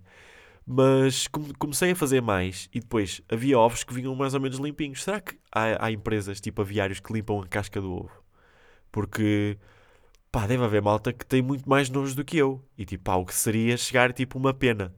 Mas 0.69 1.27
comecei 1.57 1.91
a 1.91 1.95
fazer 1.95 2.21
mais 2.21 2.67
e 2.73 2.81
depois 2.81 3.21
havia 3.29 3.57
ovos 3.57 3.85
que 3.85 3.93
vinham 3.93 4.13
mais 4.13 4.33
ou 4.33 4.41
menos 4.41 4.57
limpinhos. 4.59 5.01
Será 5.01 5.21
que 5.21 5.39
há, 5.49 5.85
há 5.85 5.91
empresas 5.93 6.41
tipo 6.41 6.61
aviários 6.61 6.99
que 6.99 7.13
limpam 7.13 7.39
a 7.41 7.47
casca 7.47 7.79
do 7.79 7.89
ovo? 7.89 8.11
Porque 8.91 9.57
pá, 10.29 10.45
deve 10.45 10.63
haver 10.65 10.81
malta 10.81 11.13
que 11.13 11.25
tem 11.25 11.41
muito 11.41 11.69
mais 11.69 11.89
nojo 11.89 12.13
do 12.15 12.25
que 12.25 12.37
eu. 12.37 12.61
E 12.77 12.83
tipo, 12.85 13.05
pá, 13.05 13.15
o 13.15 13.25
que 13.25 13.33
seria 13.33 13.77
chegar 13.77 14.11
tipo 14.11 14.37
uma 14.37 14.53
pena. 14.53 14.93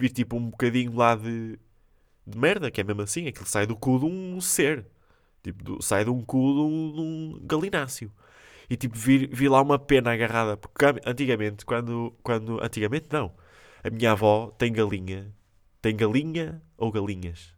Vir 0.00 0.10
tipo 0.10 0.36
um 0.36 0.50
bocadinho 0.50 0.96
lá 0.96 1.14
de, 1.14 1.58
de 2.26 2.38
merda, 2.38 2.70
que 2.70 2.80
é 2.80 2.84
mesmo 2.84 3.02
assim, 3.02 3.28
aquilo 3.28 3.46
sai 3.46 3.66
do 3.66 3.76
cu 3.76 4.00
de 4.00 4.06
um 4.06 4.40
ser. 4.40 4.86
Tipo, 5.44 5.62
do, 5.64 5.82
sai 5.82 6.04
de 6.04 6.10
um 6.10 6.22
cu 6.22 6.38
de 6.38 6.60
um, 6.60 6.92
de 6.92 7.00
um 7.00 7.40
galináceo. 7.46 8.12
E 8.68 8.76
tipo, 8.76 8.96
vir, 8.96 9.30
vir 9.32 9.48
lá 9.48 9.62
uma 9.62 9.78
pena 9.78 10.12
agarrada. 10.12 10.56
Porque 10.56 10.84
antigamente, 11.06 11.64
quando. 11.64 12.14
quando 12.22 12.60
antigamente 12.62 13.06
não 13.12 13.32
a 13.86 13.90
minha 13.90 14.12
avó 14.12 14.50
tem 14.58 14.72
galinha. 14.72 15.32
Tem 15.80 15.94
galinha 15.94 16.60
ou 16.76 16.90
galinhas? 16.90 17.54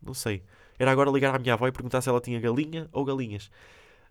Não 0.00 0.14
sei. 0.14 0.42
Era 0.78 0.90
agora 0.90 1.10
ligar 1.10 1.34
à 1.34 1.38
minha 1.38 1.52
avó 1.52 1.68
e 1.68 1.72
perguntar 1.72 2.00
se 2.00 2.08
ela 2.08 2.22
tinha 2.22 2.40
galinha 2.40 2.88
ou 2.90 3.04
galinhas. 3.04 3.50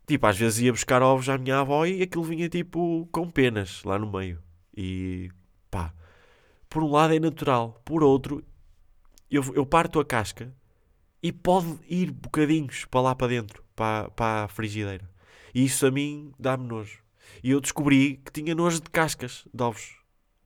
Tipo, 0.06 0.28
às 0.28 0.38
vezes 0.38 0.60
ia 0.60 0.72
buscar 0.72 1.02
ovos 1.02 1.28
à 1.30 1.40
minha 1.40 1.60
avó 1.60 1.84
e 1.86 2.04
aquilo 2.04 2.24
vinha 2.24 2.48
tipo 2.48 3.10
com 3.12 3.30
penas 3.32 3.84
lá 3.84 3.98
no 3.98 4.12
meio. 4.12 4.40
E 4.78 5.32
pá, 5.72 5.92
por 6.70 6.84
um 6.84 6.92
lado 6.92 7.16
é 7.16 7.20
natural, 7.20 7.82
por 7.84 8.04
outro, 8.04 8.44
eu, 9.30 9.44
eu 9.56 9.66
parto 9.66 10.00
a 10.00 10.06
casca 10.06 10.54
e 11.24 11.32
pode 11.32 11.80
ir 11.90 12.12
bocadinhos 12.12 12.86
para 12.86 13.02
lá 13.02 13.16
para 13.16 13.28
dentro, 13.28 13.64
para, 13.76 14.12
para 14.12 14.44
a 14.44 14.48
frigideira. 14.48 15.10
E 15.56 15.66
isso 15.66 15.88
a 15.88 15.92
mim 15.92 16.32
dá-me 16.40 16.68
nojo. 16.68 17.00
E 17.44 17.50
eu 17.50 17.60
descobri 17.60 18.22
que 18.24 18.32
tinha 18.32 18.54
nojo 18.54 18.80
de 18.80 18.92
cascas 18.92 19.48
de 19.52 19.64
ovos. 19.64 20.01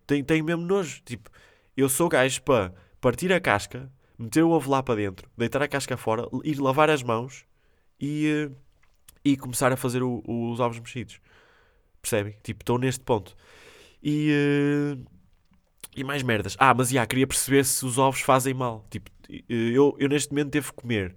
Tenho, 0.07 0.23
tenho 0.23 0.43
mesmo 0.43 0.63
nojo. 0.63 1.01
Tipo, 1.03 1.29
eu 1.75 1.89
sou 1.89 2.07
gajo 2.07 2.41
para 2.43 2.73
partir 3.01 3.31
a 3.33 3.39
casca, 3.39 3.91
meter 4.17 4.43
o 4.43 4.49
ovo 4.49 4.69
lá 4.69 4.81
para 4.81 4.95
dentro, 4.95 5.29
deitar 5.37 5.61
a 5.61 5.67
casca 5.67 5.97
fora, 5.97 6.27
ir 6.43 6.59
lavar 6.59 6.89
as 6.89 7.03
mãos 7.03 7.45
e, 7.99 8.27
eh, 8.27 8.51
e 9.23 9.37
começar 9.37 9.71
a 9.71 9.77
fazer 9.77 10.01
o, 10.03 10.23
os 10.25 10.59
ovos 10.59 10.79
mexidos. 10.79 11.19
Percebem? 12.01 12.35
Tipo, 12.43 12.61
estou 12.61 12.77
neste 12.77 13.03
ponto. 13.03 13.35
E, 14.01 14.31
eh, 14.31 14.97
e 15.97 16.03
mais 16.03 16.23
merdas. 16.23 16.55
Ah, 16.59 16.73
mas 16.73 16.89
já, 16.89 17.05
queria 17.05 17.27
perceber 17.27 17.65
se 17.65 17.85
os 17.85 17.97
ovos 17.97 18.21
fazem 18.21 18.53
mal. 18.53 18.85
Tipo, 18.89 19.11
eh, 19.29 19.43
eu, 19.49 19.95
eu 19.99 20.09
neste 20.09 20.31
momento 20.31 20.51
devo 20.51 20.73
comer. 20.73 21.15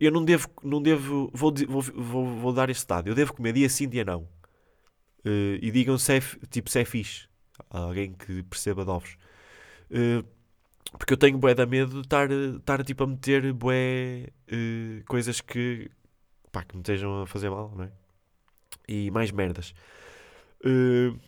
Eu 0.00 0.10
não 0.10 0.24
devo, 0.24 0.48
não 0.64 0.82
devo, 0.82 1.30
vou, 1.32 1.54
vou, 1.68 1.82
vou, 1.82 2.26
vou 2.26 2.52
dar 2.52 2.68
este 2.68 2.84
dado. 2.84 3.06
Eu 3.06 3.14
devo 3.14 3.32
comer 3.32 3.52
dia 3.52 3.68
sim, 3.68 3.88
dia 3.88 4.04
não. 4.04 4.28
E 5.24 5.70
digam 5.70 5.96
se 5.96 6.16
é, 6.16 6.20
tipo, 6.50 6.68
se 6.68 6.80
é 6.80 6.84
fixe 6.84 7.27
alguém 7.70 8.12
que 8.12 8.42
perceba 8.44 8.84
de 8.84 8.90
ovos. 8.90 9.16
Uh, 9.90 10.24
porque 10.98 11.12
eu 11.12 11.16
tenho 11.16 11.38
bué 11.38 11.54
da 11.54 11.66
medo 11.66 11.94
de 11.94 12.00
estar, 12.00 12.30
estar 12.30 12.84
tipo, 12.84 13.04
a 13.04 13.06
meter 13.06 13.52
bué 13.52 14.28
uh, 14.50 15.04
coisas 15.06 15.40
que, 15.40 15.90
pá, 16.50 16.64
que 16.64 16.74
me 16.74 16.82
estejam 16.82 17.22
a 17.22 17.26
fazer 17.26 17.50
mal, 17.50 17.72
não 17.76 17.84
é? 17.84 17.92
E 18.88 19.10
mais 19.10 19.30
merdas. 19.30 19.74
Uh, 20.64 21.18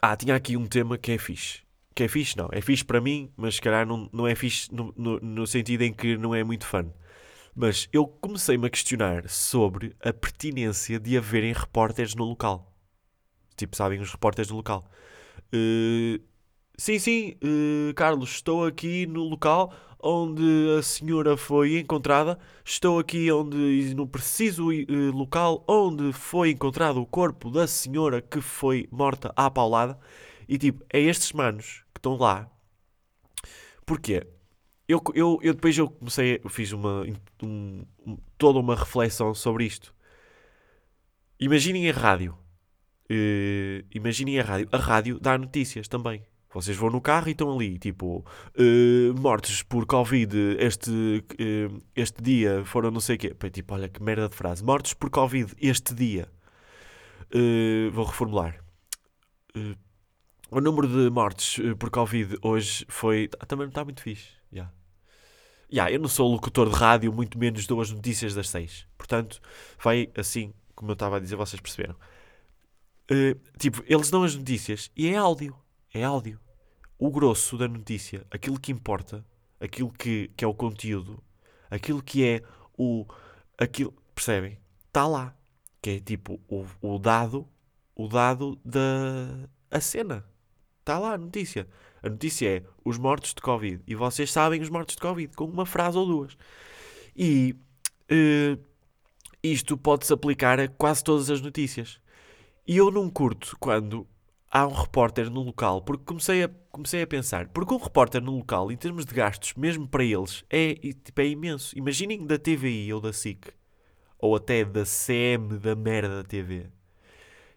ah, 0.00 0.16
tinha 0.16 0.34
aqui 0.34 0.56
um 0.56 0.66
tema 0.66 0.96
que 0.96 1.12
é 1.12 1.18
fixe. 1.18 1.62
Que 1.94 2.04
é 2.04 2.08
fixe, 2.08 2.36
não. 2.36 2.48
É 2.52 2.60
fixe 2.60 2.84
para 2.84 3.00
mim, 3.00 3.30
mas 3.36 3.56
se 3.56 3.60
calhar 3.60 3.86
não, 3.86 4.08
não 4.12 4.26
é 4.26 4.34
fixe 4.34 4.72
no, 4.72 4.94
no, 4.96 5.18
no 5.20 5.46
sentido 5.46 5.82
em 5.82 5.92
que 5.92 6.16
não 6.16 6.34
é 6.34 6.42
muito 6.42 6.66
fã. 6.66 6.86
Mas 7.54 7.88
eu 7.92 8.06
comecei-me 8.06 8.66
a 8.66 8.70
questionar 8.70 9.28
sobre 9.28 9.94
a 10.00 10.12
pertinência 10.12 10.98
de 10.98 11.18
haverem 11.18 11.52
repórteres 11.52 12.14
no 12.14 12.24
local. 12.24 12.72
Tipo, 13.56 13.76
sabem, 13.76 14.00
os 14.00 14.10
repórteres 14.10 14.50
no 14.50 14.56
local. 14.56 14.84
Uh, 15.54 16.22
sim, 16.78 16.98
sim, 16.98 17.34
uh, 17.44 17.92
Carlos, 17.94 18.30
estou 18.30 18.64
aqui 18.64 19.06
no 19.06 19.22
local 19.24 19.72
onde 20.02 20.42
a 20.78 20.82
senhora 20.82 21.36
foi 21.36 21.78
encontrada. 21.78 22.38
Estou 22.64 22.98
aqui 22.98 23.30
onde 23.30 23.94
no 23.94 24.06
preciso 24.06 24.70
uh, 24.70 25.10
local 25.12 25.64
onde 25.68 26.12
foi 26.12 26.50
encontrado 26.50 27.00
o 27.00 27.06
corpo 27.06 27.50
da 27.50 27.66
senhora 27.66 28.20
que 28.20 28.40
foi 28.40 28.88
morta 28.90 29.32
à 29.36 29.50
paulada. 29.50 29.98
E 30.48 30.58
tipo, 30.58 30.84
é 30.92 31.00
estes 31.00 31.32
manos 31.32 31.84
que 31.94 31.98
estão 31.98 32.16
lá. 32.16 32.50
Porquê? 33.86 34.26
Eu, 34.88 35.00
eu, 35.14 35.38
eu 35.42 35.54
depois 35.54 35.78
eu 35.78 35.88
comecei, 35.88 36.40
eu 36.42 36.50
fiz 36.50 36.72
uma, 36.72 37.06
um, 37.42 37.84
toda 38.36 38.58
uma 38.58 38.74
reflexão 38.74 39.32
sobre 39.34 39.64
isto. 39.64 39.94
Imaginem 41.38 41.88
a 41.88 41.92
rádio. 41.92 42.41
Uh, 43.12 43.84
imaginem 43.94 44.40
a 44.40 44.42
rádio. 44.42 44.68
A 44.72 44.78
rádio 44.78 45.20
dá 45.20 45.36
notícias 45.36 45.86
também. 45.86 46.24
Vocês 46.52 46.76
vão 46.76 46.90
no 46.90 47.00
carro 47.00 47.28
e 47.28 47.32
estão 47.32 47.54
ali, 47.54 47.78
tipo, 47.78 48.24
uh, 48.58 49.20
mortos 49.20 49.62
por 49.62 49.86
Covid 49.86 50.56
este, 50.58 50.90
uh, 50.90 51.82
este 51.94 52.22
dia 52.22 52.64
foram 52.64 52.90
não 52.90 53.00
sei 53.00 53.16
o 53.16 53.18
quê. 53.18 53.34
Tipo, 53.50 53.74
olha 53.74 53.88
que 53.88 54.02
merda 54.02 54.28
de 54.28 54.36
frase. 54.36 54.64
Mortos 54.64 54.94
por 54.94 55.10
Covid 55.10 55.54
este 55.60 55.94
dia. 55.94 56.28
Uh, 57.34 57.90
vou 57.90 58.04
reformular. 58.04 58.62
o 60.50 60.60
número 60.60 60.88
de 60.88 61.10
mortes 61.10 61.58
por 61.78 61.90
Covid 61.90 62.36
hoje 62.42 62.86
foi. 62.88 63.28
Também 63.46 63.68
está 63.68 63.84
muito 63.84 64.02
fixe. 64.02 64.28
Yeah. 64.52 64.72
Yeah, 65.72 65.90
eu 65.90 65.98
não 65.98 66.08
sou 66.08 66.30
locutor 66.30 66.68
de 66.68 66.76
rádio, 66.76 67.10
muito 67.10 67.38
menos 67.38 67.66
dou 67.66 67.80
as 67.80 67.90
notícias 67.90 68.34
das 68.34 68.50
seis. 68.50 68.86
Portanto, 68.98 69.40
vai 69.82 70.10
assim, 70.14 70.52
como 70.74 70.90
eu 70.90 70.94
estava 70.94 71.16
a 71.16 71.20
dizer, 71.20 71.36
vocês 71.36 71.60
perceberam. 71.60 71.96
Uh, 73.10 73.38
tipo, 73.58 73.82
eles 73.86 74.10
dão 74.10 74.22
as 74.22 74.34
notícias 74.34 74.90
e 74.96 75.08
é 75.08 75.16
áudio. 75.16 75.56
É 75.92 76.04
áudio. 76.04 76.40
O 76.98 77.10
grosso 77.10 77.58
da 77.58 77.66
notícia, 77.66 78.24
aquilo 78.30 78.58
que 78.58 78.72
importa, 78.72 79.24
aquilo 79.60 79.92
que, 79.92 80.30
que 80.36 80.44
é 80.44 80.48
o 80.48 80.54
conteúdo, 80.54 81.22
aquilo 81.70 82.02
que 82.02 82.24
é 82.24 82.42
o. 82.78 83.06
Aquilo, 83.58 83.92
percebem? 84.14 84.58
Está 84.86 85.06
lá. 85.06 85.36
Que 85.80 85.90
é 85.90 86.00
tipo 86.00 86.40
o, 86.48 86.64
o 86.80 86.98
dado, 86.98 87.48
o 87.94 88.06
dado 88.06 88.58
da 88.64 89.48
a 89.72 89.80
cena. 89.80 90.24
Está 90.80 90.98
lá 90.98 91.14
a 91.14 91.18
notícia. 91.18 91.66
A 92.02 92.08
notícia 92.08 92.58
é 92.58 92.62
os 92.84 92.98
mortos 92.98 93.32
de 93.34 93.40
Covid. 93.40 93.82
E 93.86 93.94
vocês 93.94 94.30
sabem 94.30 94.60
os 94.60 94.68
mortos 94.68 94.94
de 94.94 95.00
Covid, 95.00 95.34
com 95.34 95.44
uma 95.44 95.64
frase 95.64 95.96
ou 95.96 96.06
duas. 96.06 96.36
E 97.16 97.56
uh, 98.10 98.60
isto 99.42 99.76
pode-se 99.76 100.12
aplicar 100.12 100.60
a 100.60 100.68
quase 100.68 101.02
todas 101.02 101.30
as 101.30 101.40
notícias. 101.40 102.00
E 102.66 102.76
eu 102.76 102.90
não 102.90 103.10
curto 103.10 103.56
quando 103.58 104.06
há 104.50 104.66
um 104.66 104.72
repórter 104.72 105.28
no 105.30 105.42
local, 105.42 105.82
porque 105.82 106.04
comecei 106.04 106.44
a, 106.44 106.50
comecei 106.70 107.02
a 107.02 107.06
pensar, 107.06 107.48
porque 107.48 107.74
um 107.74 107.78
repórter 107.78 108.22
no 108.22 108.36
local, 108.36 108.70
em 108.70 108.76
termos 108.76 109.04
de 109.04 109.14
gastos, 109.14 109.54
mesmo 109.54 109.88
para 109.88 110.04
eles, 110.04 110.44
é, 110.48 110.74
tipo, 110.74 111.20
é 111.20 111.26
imenso. 111.26 111.76
Imaginem 111.76 112.24
da 112.24 112.38
TVI 112.38 112.92
ou 112.92 113.00
da 113.00 113.12
SIC, 113.12 113.52
ou 114.18 114.36
até 114.36 114.64
da 114.64 114.84
CM 114.84 115.58
da 115.58 115.74
merda 115.74 116.22
da 116.22 116.24
TV. 116.24 116.66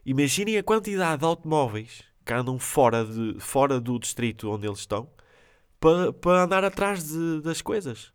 Imaginem 0.05 0.57
a 0.57 0.63
quantidade 0.63 1.19
de 1.19 1.25
automóveis 1.25 2.03
que 2.25 2.33
andam 2.33 2.57
fora, 2.57 3.05
de, 3.05 3.39
fora 3.39 3.79
do 3.79 3.99
distrito 3.99 4.49
onde 4.49 4.65
eles 4.67 4.79
estão 4.79 5.07
para, 5.79 6.11
para 6.13 6.43
andar 6.43 6.63
atrás 6.63 7.07
de, 7.07 7.41
das 7.41 7.61
coisas. 7.61 8.11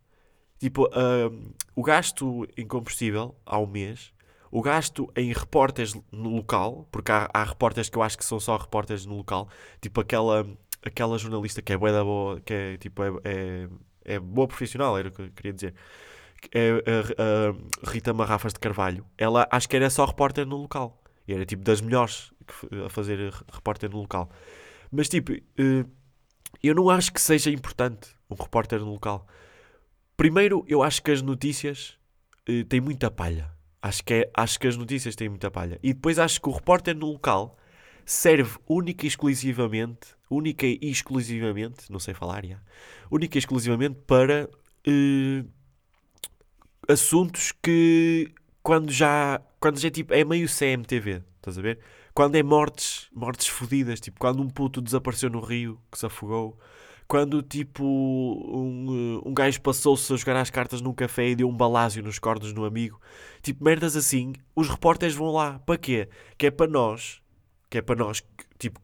Tipo, 0.59 0.87
uh, 0.87 1.55
o 1.75 1.83
gasto 1.83 2.47
em 2.57 2.67
combustível 2.67 3.37
ao 3.47 3.67
mês 3.67 4.13
o 4.51 4.61
gasto 4.61 5.11
em 5.17 5.33
repórteres 5.33 5.95
no 6.11 6.31
local, 6.31 6.89
porque 6.91 7.13
há, 7.13 7.31
há 7.33 7.45
repórteres 7.45 7.89
que 7.89 7.97
eu 7.97 8.03
acho 8.03 8.19
que 8.19 8.25
são 8.25 8.41
só 8.41 8.57
repórteres 8.57 9.07
no 9.07 9.17
local, 9.17 9.49
tipo 9.81 10.01
aquela, 10.01 10.47
aquela 10.83 11.17
jornalista 11.19 11.63
que 11.63 11.73
é 11.73 11.77
boa 11.77 12.05
boa, 12.05 12.41
que 12.41 12.53
é 12.53 12.77
tipo 12.77 13.03
é, 13.03 13.09
é, 13.25 13.69
é 14.05 14.19
boa 14.19 14.49
profissional, 14.49 14.99
era 14.99 15.09
o 15.09 15.13
que 15.13 15.23
eu 15.23 15.31
queria 15.31 15.53
dizer. 15.53 15.75
É 16.53 16.71
a, 16.71 17.87
a 17.87 17.91
Rita 17.91 18.15
Marrafas 18.15 18.53
de 18.53 18.59
Carvalho. 18.59 19.05
Ela 19.19 19.47
acho 19.51 19.69
que 19.69 19.77
era 19.77 19.91
só 19.91 20.07
repórter 20.07 20.47
no 20.47 20.57
local. 20.57 21.03
E 21.29 21.35
era 21.35 21.45
tipo 21.45 21.63
das 21.63 21.83
melhores 21.83 22.33
a 22.85 22.89
fazer 22.89 23.33
repórter 23.53 23.91
no 23.91 23.99
local. 24.01 24.31
Mas 24.91 25.09
tipo, 25.09 25.33
eh, 25.33 25.85
eu 26.63 26.75
não 26.75 26.89
acho 26.91 27.13
que 27.13 27.21
seja 27.21 27.51
importante 27.51 28.17
um 28.29 28.35
repórter 28.35 28.81
no 28.81 28.91
local. 28.91 29.27
Primeiro, 30.17 30.65
eu 30.67 30.83
acho 30.83 31.03
que 31.03 31.11
as 31.11 31.23
notícias 31.23 31.99
eh, 32.49 32.65
têm 32.65 32.81
muita 32.81 33.11
palha. 33.11 33.51
Acho 33.83 34.05
que, 34.05 34.15
é, 34.15 34.31
acho 34.35 34.59
que 34.59 34.67
as 34.67 34.77
notícias 34.77 35.17
têm 35.17 35.29
muita 35.29 35.51
palha. 35.51 35.79
E 35.83 35.93
depois 35.95 36.19
acho 36.19 36.41
que 36.41 36.49
o 36.49 36.53
repórter 36.53 36.95
no 36.95 37.07
local 37.07 37.57
serve 38.05 38.59
única 38.69 39.07
e 39.07 39.09
exclusivamente, 39.09 40.09
única 40.29 40.67
e 40.67 40.79
exclusivamente, 40.83 41.91
não 41.91 41.99
sei 41.99 42.13
falar, 42.13 42.45
já, 42.45 42.61
única 43.11 43.39
e 43.39 43.41
exclusivamente 43.41 44.01
para 44.07 44.49
uh, 44.87 45.49
assuntos 46.89 47.53
que 47.63 48.33
quando 48.63 48.93
já, 48.93 49.41
quando 49.59 49.79
já 49.79 49.91
tipo, 49.91 50.13
é 50.13 50.25
meio 50.25 50.49
CMTV, 50.49 51.23
estás 51.37 51.59
a 51.59 51.63
ver? 51.63 51.79
Quando 52.13 52.35
é 52.35 52.43
mortes, 52.43 53.09
mortes 53.15 53.47
fodidas, 53.47 54.01
tipo, 54.01 54.19
quando 54.19 54.43
um 54.43 54.51
puto 54.51 54.83
desapareceu 54.83 55.31
no 55.31 55.41
rio, 55.41 55.81
que 55.91 55.99
se 55.99 56.05
afogou, 56.05 56.59
quando 57.11 57.43
tipo 57.43 57.85
um, 57.85 58.87
eh, 59.19 59.29
um 59.29 59.35
gajo 59.35 59.61
passou-se 59.61 60.13
a 60.13 60.17
jogar 60.17 60.37
as 60.37 60.49
cartas 60.49 60.81
num 60.81 60.95
café 60.95 61.31
e 61.31 61.35
deu 61.35 61.49
um 61.49 61.57
balásio 61.57 62.05
nos 62.05 62.21
cordos 62.21 62.53
no 62.53 62.65
amigo, 62.65 63.01
tipo, 63.43 63.65
merdas 63.65 63.97
assim, 63.97 64.33
os 64.55 64.69
repórteres 64.69 65.17
vão 65.17 65.33
lá, 65.33 65.59
para 65.59 65.77
quê? 65.77 66.09
Que 66.39 66.47
é 66.47 66.51
para 66.53 66.71
nós, 66.71 67.21
que 67.69 67.79
é 67.79 67.83
para 67.83 67.97
nós, 67.97 68.23
tipo, 68.61 68.81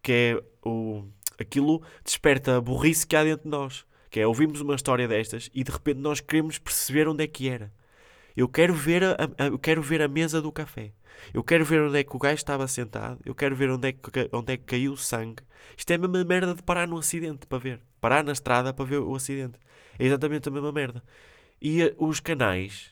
que 0.00 0.12
é 0.12 0.42
o, 0.64 1.06
aquilo 1.40 1.82
desperta 2.04 2.56
a 2.56 2.60
burrice 2.60 3.04
que 3.04 3.16
há 3.16 3.24
dentro 3.24 3.42
de 3.42 3.50
nós, 3.50 3.84
que 4.10 4.20
é 4.20 4.26
ouvimos 4.28 4.60
uma 4.60 4.76
história 4.76 5.08
destas 5.08 5.50
e 5.52 5.64
de 5.64 5.72
repente 5.72 5.98
nós 5.98 6.20
queremos 6.20 6.60
perceber 6.60 7.08
onde 7.08 7.24
é 7.24 7.26
que 7.26 7.48
era. 7.48 7.72
Eu 8.36 8.48
quero 8.48 8.74
ver 8.74 9.02
a, 9.02 9.16
a, 9.38 9.46
eu 9.46 9.58
quero 9.58 9.82
ver 9.82 10.00
a 10.02 10.06
mesa 10.06 10.40
do 10.40 10.52
café. 10.52 10.92
Eu 11.32 11.42
quero 11.42 11.64
ver 11.64 11.82
onde 11.82 11.98
é 11.98 12.04
que 12.04 12.14
o 12.14 12.18
gajo 12.18 12.34
estava 12.34 12.66
sentado. 12.68 13.20
Eu 13.24 13.34
quero 13.34 13.54
ver 13.56 13.70
onde 13.70 13.88
é 13.88 13.92
que, 13.92 14.28
onde 14.32 14.52
é 14.52 14.56
que 14.56 14.64
caiu 14.64 14.92
o 14.92 14.96
sangue. 14.96 15.42
Isto 15.76 15.90
é 15.90 15.94
a 15.94 15.98
mesma 15.98 16.24
merda 16.24 16.54
de 16.54 16.62
parar 16.62 16.86
no 16.86 16.98
acidente 16.98 17.46
para 17.46 17.58
ver. 17.58 17.80
Parar 18.00 18.24
na 18.24 18.32
estrada 18.32 18.72
para 18.72 18.84
ver 18.84 18.98
o 18.98 19.14
acidente. 19.14 19.58
É 19.98 20.04
exatamente 20.04 20.48
a 20.48 20.52
mesma 20.52 20.72
merda. 20.72 21.02
E 21.60 21.84
uh, 21.84 21.94
os 21.98 22.20
canais, 22.20 22.90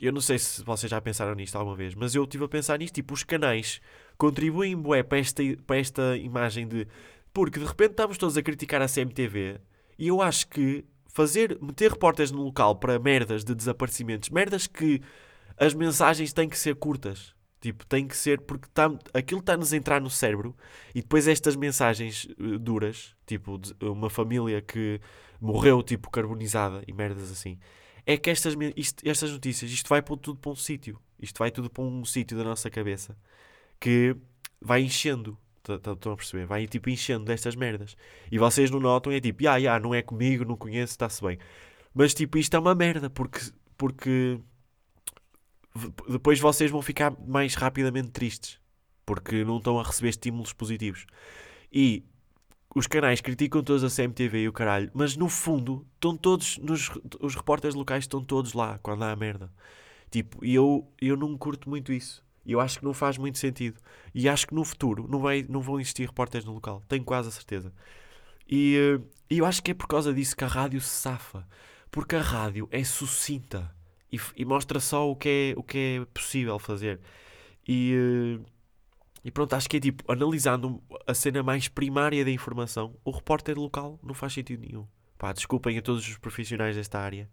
eu 0.00 0.12
não 0.12 0.20
sei 0.20 0.38
se 0.38 0.62
vocês 0.62 0.90
já 0.90 1.00
pensaram 1.00 1.34
nisto 1.34 1.56
alguma 1.56 1.76
vez, 1.76 1.94
mas 1.94 2.14
eu 2.14 2.24
estive 2.24 2.44
a 2.44 2.48
pensar 2.48 2.78
nisto. 2.78 2.94
Tipo, 2.94 3.14
os 3.14 3.24
canais 3.24 3.80
contribuem 4.16 4.76
bué, 4.76 5.02
para, 5.02 5.18
esta, 5.18 5.42
para 5.66 5.78
esta 5.78 6.16
imagem 6.16 6.66
de. 6.66 6.86
Porque 7.32 7.58
de 7.58 7.66
repente 7.66 7.90
estamos 7.90 8.16
todos 8.16 8.36
a 8.36 8.42
criticar 8.42 8.80
a 8.80 8.88
CMTV 8.88 9.60
e 9.98 10.08
eu 10.08 10.22
acho 10.22 10.48
que 10.48 10.84
fazer, 11.16 11.58
meter 11.60 11.92
repórteres 11.92 12.30
no 12.30 12.42
local 12.42 12.76
para 12.76 12.98
merdas 12.98 13.44
de 13.44 13.54
desaparecimentos, 13.54 14.28
merdas 14.28 14.66
que 14.66 15.00
as 15.56 15.72
mensagens 15.72 16.32
têm 16.32 16.48
que 16.48 16.58
ser 16.58 16.74
curtas. 16.76 17.34
Tipo, 17.60 17.86
tem 17.86 18.06
que 18.06 18.16
ser 18.16 18.40
porque 18.42 18.68
tá, 18.72 18.92
aquilo 19.14 19.40
está-nos 19.40 19.72
a 19.72 19.76
entrar 19.76 20.00
no 20.00 20.10
cérebro 20.10 20.54
e 20.94 21.00
depois 21.00 21.26
estas 21.26 21.56
mensagens 21.56 22.28
uh, 22.38 22.58
duras, 22.58 23.16
tipo, 23.26 23.60
uma 23.80 24.10
família 24.10 24.60
que 24.60 25.00
morreu, 25.40 25.82
tipo, 25.82 26.10
carbonizada 26.10 26.82
e 26.86 26.92
merdas 26.92 27.30
assim, 27.32 27.58
é 28.04 28.16
que 28.16 28.30
estas, 28.30 28.54
isto, 28.76 29.08
estas 29.08 29.32
notícias, 29.32 29.70
isto 29.70 29.88
vai 29.88 30.00
para 30.00 30.16
tudo 30.16 30.38
para 30.38 30.52
um 30.52 30.56
sítio. 30.56 30.98
Isto 31.20 31.38
vai 31.38 31.50
tudo 31.50 31.68
para 31.68 31.82
um 31.82 32.04
sítio 32.04 32.36
da 32.36 32.44
nossa 32.44 32.70
cabeça 32.70 33.16
que 33.80 34.16
vai 34.60 34.82
enchendo. 34.82 35.36
Estão 35.68 36.12
a 36.12 36.16
perceber? 36.16 36.46
Vai 36.46 36.66
tipo 36.68 36.88
enchendo 36.88 37.24
destas 37.24 37.56
merdas. 37.56 37.96
E 38.30 38.38
vocês 38.38 38.70
não 38.70 38.78
notam, 38.78 39.12
é 39.12 39.20
tipo, 39.20 39.48
ah, 39.48 39.56
yeah, 39.56 39.82
não 39.82 39.92
é 39.92 40.02
comigo, 40.02 40.44
não 40.44 40.56
conheço, 40.56 40.92
está-se 40.92 41.20
bem. 41.20 41.38
Mas 41.92 42.14
tipo, 42.14 42.38
isto 42.38 42.54
é 42.54 42.60
uma 42.60 42.74
merda, 42.74 43.10
porque, 43.10 43.40
porque 43.76 44.38
depois 46.08 46.40
vocês 46.40 46.70
vão 46.70 46.82
ficar 46.82 47.12
mais 47.26 47.54
rapidamente 47.54 48.10
tristes. 48.10 48.58
Porque 49.04 49.44
não 49.44 49.58
estão 49.58 49.78
a 49.78 49.82
receber 49.82 50.08
estímulos 50.08 50.52
positivos. 50.52 51.06
E 51.72 52.04
os 52.74 52.86
canais 52.86 53.20
criticam 53.20 53.62
todos 53.62 53.84
a 53.84 53.94
CMTV 53.94 54.42
e 54.42 54.48
o 54.48 54.52
caralho, 54.52 54.90
mas 54.92 55.16
no 55.16 55.28
fundo 55.28 55.86
estão 55.94 56.16
todos, 56.16 56.58
nos, 56.58 56.90
os 57.20 57.34
repórteres 57.34 57.74
locais 57.74 58.04
estão 58.04 58.22
todos 58.22 58.52
lá 58.52 58.78
quando 58.82 59.02
há 59.02 59.12
a 59.12 59.16
merda. 59.16 59.50
Tipo, 60.10 60.44
e 60.44 60.54
eu, 60.54 60.90
eu 61.00 61.16
não 61.16 61.36
curto 61.36 61.68
muito 61.68 61.92
isso. 61.92 62.24
E 62.44 62.52
eu 62.52 62.60
acho 62.60 62.78
que 62.78 62.84
não 62.84 62.94
faz 62.94 63.18
muito 63.18 63.38
sentido. 63.38 63.80
E 64.14 64.28
acho 64.28 64.46
que 64.46 64.54
no 64.54 64.64
futuro 64.64 65.06
não, 65.08 65.18
vai, 65.18 65.44
não 65.48 65.60
vão 65.60 65.80
existir 65.80 66.06
repórteres 66.06 66.44
no 66.44 66.52
local. 66.54 66.82
Tenho 66.88 67.04
quase 67.04 67.28
a 67.28 67.32
certeza. 67.32 67.72
E, 68.48 68.76
eh, 68.76 69.00
e 69.28 69.38
eu 69.38 69.46
acho 69.46 69.62
que 69.62 69.72
é 69.72 69.74
por 69.74 69.88
causa 69.88 70.14
disso 70.14 70.36
que 70.36 70.44
a 70.44 70.46
rádio 70.46 70.80
se 70.80 70.88
safa. 70.88 71.46
Porque 71.90 72.14
a 72.14 72.22
rádio 72.22 72.68
é 72.70 72.84
sucinta. 72.84 73.74
E, 74.12 74.18
e 74.36 74.44
mostra 74.44 74.78
só 74.80 75.10
o 75.10 75.16
que, 75.16 75.54
é, 75.56 75.58
o 75.58 75.62
que 75.62 75.78
é 76.00 76.04
possível 76.14 76.58
fazer. 76.58 77.00
E, 77.66 77.92
eh, 77.94 78.50
e 79.24 79.30
pronto, 79.30 79.54
acho 79.54 79.68
que 79.68 79.78
é 79.78 79.80
tipo, 79.80 80.10
analisando 80.10 80.80
a 81.06 81.12
cena 81.12 81.42
mais 81.42 81.66
primária 81.66 82.24
da 82.24 82.30
informação, 82.30 82.94
o 83.04 83.10
repórter 83.10 83.58
local 83.58 83.98
não 84.02 84.14
faz 84.14 84.32
sentido 84.32 84.60
nenhum. 84.60 84.86
Pá, 85.18 85.32
desculpem 85.32 85.76
a 85.78 85.82
todos 85.82 86.06
os 86.06 86.16
profissionais 86.18 86.76
desta 86.76 87.00
área. 87.00 87.28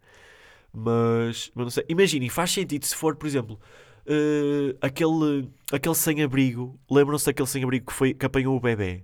Mas, 0.73 1.51
mas 1.53 1.65
não 1.65 1.69
sei. 1.69 1.85
Imaginem, 1.87 2.29
faz 2.29 2.51
sentido 2.51 2.85
se 2.85 2.95
for, 2.95 3.15
por 3.15 3.27
exemplo, 3.27 3.59
uh, 4.07 4.75
aquele, 4.81 5.49
aquele 5.71 5.95
sem-abrigo, 5.95 6.79
lembram-se 6.89 7.27
daquele 7.27 7.47
sem-abrigo 7.47 7.85
que, 7.85 7.93
foi, 7.93 8.13
que 8.13 8.25
apanhou 8.25 8.57
o 8.57 8.59
bebê? 8.59 9.03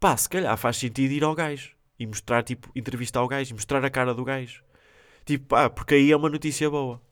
Pá, 0.00 0.16
se 0.16 0.28
calhar 0.28 0.56
faz 0.56 0.78
sentido 0.78 1.12
ir 1.12 1.24
ao 1.24 1.34
gajo 1.34 1.74
e 1.98 2.06
mostrar, 2.06 2.42
tipo, 2.42 2.70
entrevistar 2.74 3.22
o 3.22 3.28
gajo 3.28 3.50
e 3.50 3.54
mostrar 3.54 3.84
a 3.84 3.90
cara 3.90 4.14
do 4.14 4.24
gajo. 4.24 4.62
Tipo, 5.26 5.46
pá, 5.48 5.68
porque 5.68 5.96
aí 5.96 6.10
é 6.10 6.16
uma 6.16 6.30
notícia 6.30 6.70
boa. 6.70 7.02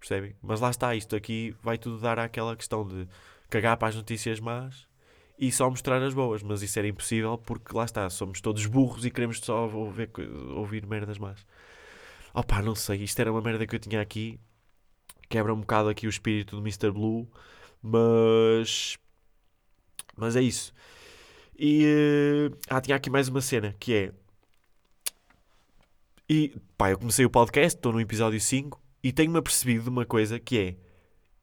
Percebem? 0.00 0.34
Mas 0.42 0.60
lá 0.60 0.70
está, 0.70 0.94
isto 0.94 1.14
aqui 1.16 1.54
vai 1.62 1.76
tudo 1.76 1.98
dar 1.98 2.18
àquela 2.18 2.56
questão 2.56 2.86
de 2.86 3.08
cagar 3.50 3.76
para 3.76 3.88
as 3.88 3.96
notícias 3.96 4.40
más 4.40 4.86
e 5.38 5.52
só 5.52 5.68
mostrar 5.68 6.02
as 6.02 6.14
boas. 6.14 6.42
Mas 6.42 6.62
isso 6.62 6.78
era 6.78 6.88
impossível 6.88 7.36
porque 7.38 7.76
lá 7.76 7.84
está, 7.84 8.08
somos 8.08 8.40
todos 8.40 8.64
burros 8.66 9.04
e 9.04 9.10
queremos 9.10 9.40
só 9.40 9.68
ouvir, 9.68 10.10
ouvir 10.54 10.86
merdas 10.86 11.18
más. 11.18 11.44
Opá, 12.32 12.62
não 12.62 12.74
sei, 12.74 13.02
isto 13.02 13.20
era 13.20 13.32
uma 13.32 13.42
merda 13.42 13.66
que 13.66 13.76
eu 13.76 13.80
tinha 13.80 14.00
aqui 14.00 14.40
quebra 15.28 15.52
um 15.52 15.60
bocado 15.60 15.88
aqui 15.88 16.06
o 16.06 16.10
espírito 16.10 16.56
do 16.56 16.62
Mr. 16.62 16.90
Blue, 16.90 17.28
mas. 17.82 18.96
Mas 20.16 20.36
é 20.36 20.42
isso. 20.42 20.72
E. 21.58 21.84
Uh, 22.52 22.58
ah, 22.68 22.80
tinha 22.80 22.96
aqui 22.96 23.10
mais 23.10 23.28
uma 23.28 23.40
cena 23.40 23.74
que 23.78 23.94
é. 23.94 24.12
E 26.28 26.56
pá, 26.76 26.90
eu 26.90 26.98
comecei 26.98 27.24
o 27.24 27.30
podcast, 27.30 27.76
estou 27.76 27.92
no 27.92 28.00
episódio 28.00 28.40
5 28.40 28.82
e 29.00 29.12
tenho-me 29.12 29.38
apercebido 29.38 29.84
de 29.84 29.90
uma 29.90 30.04
coisa 30.04 30.40
que 30.40 30.58
é. 30.58 30.76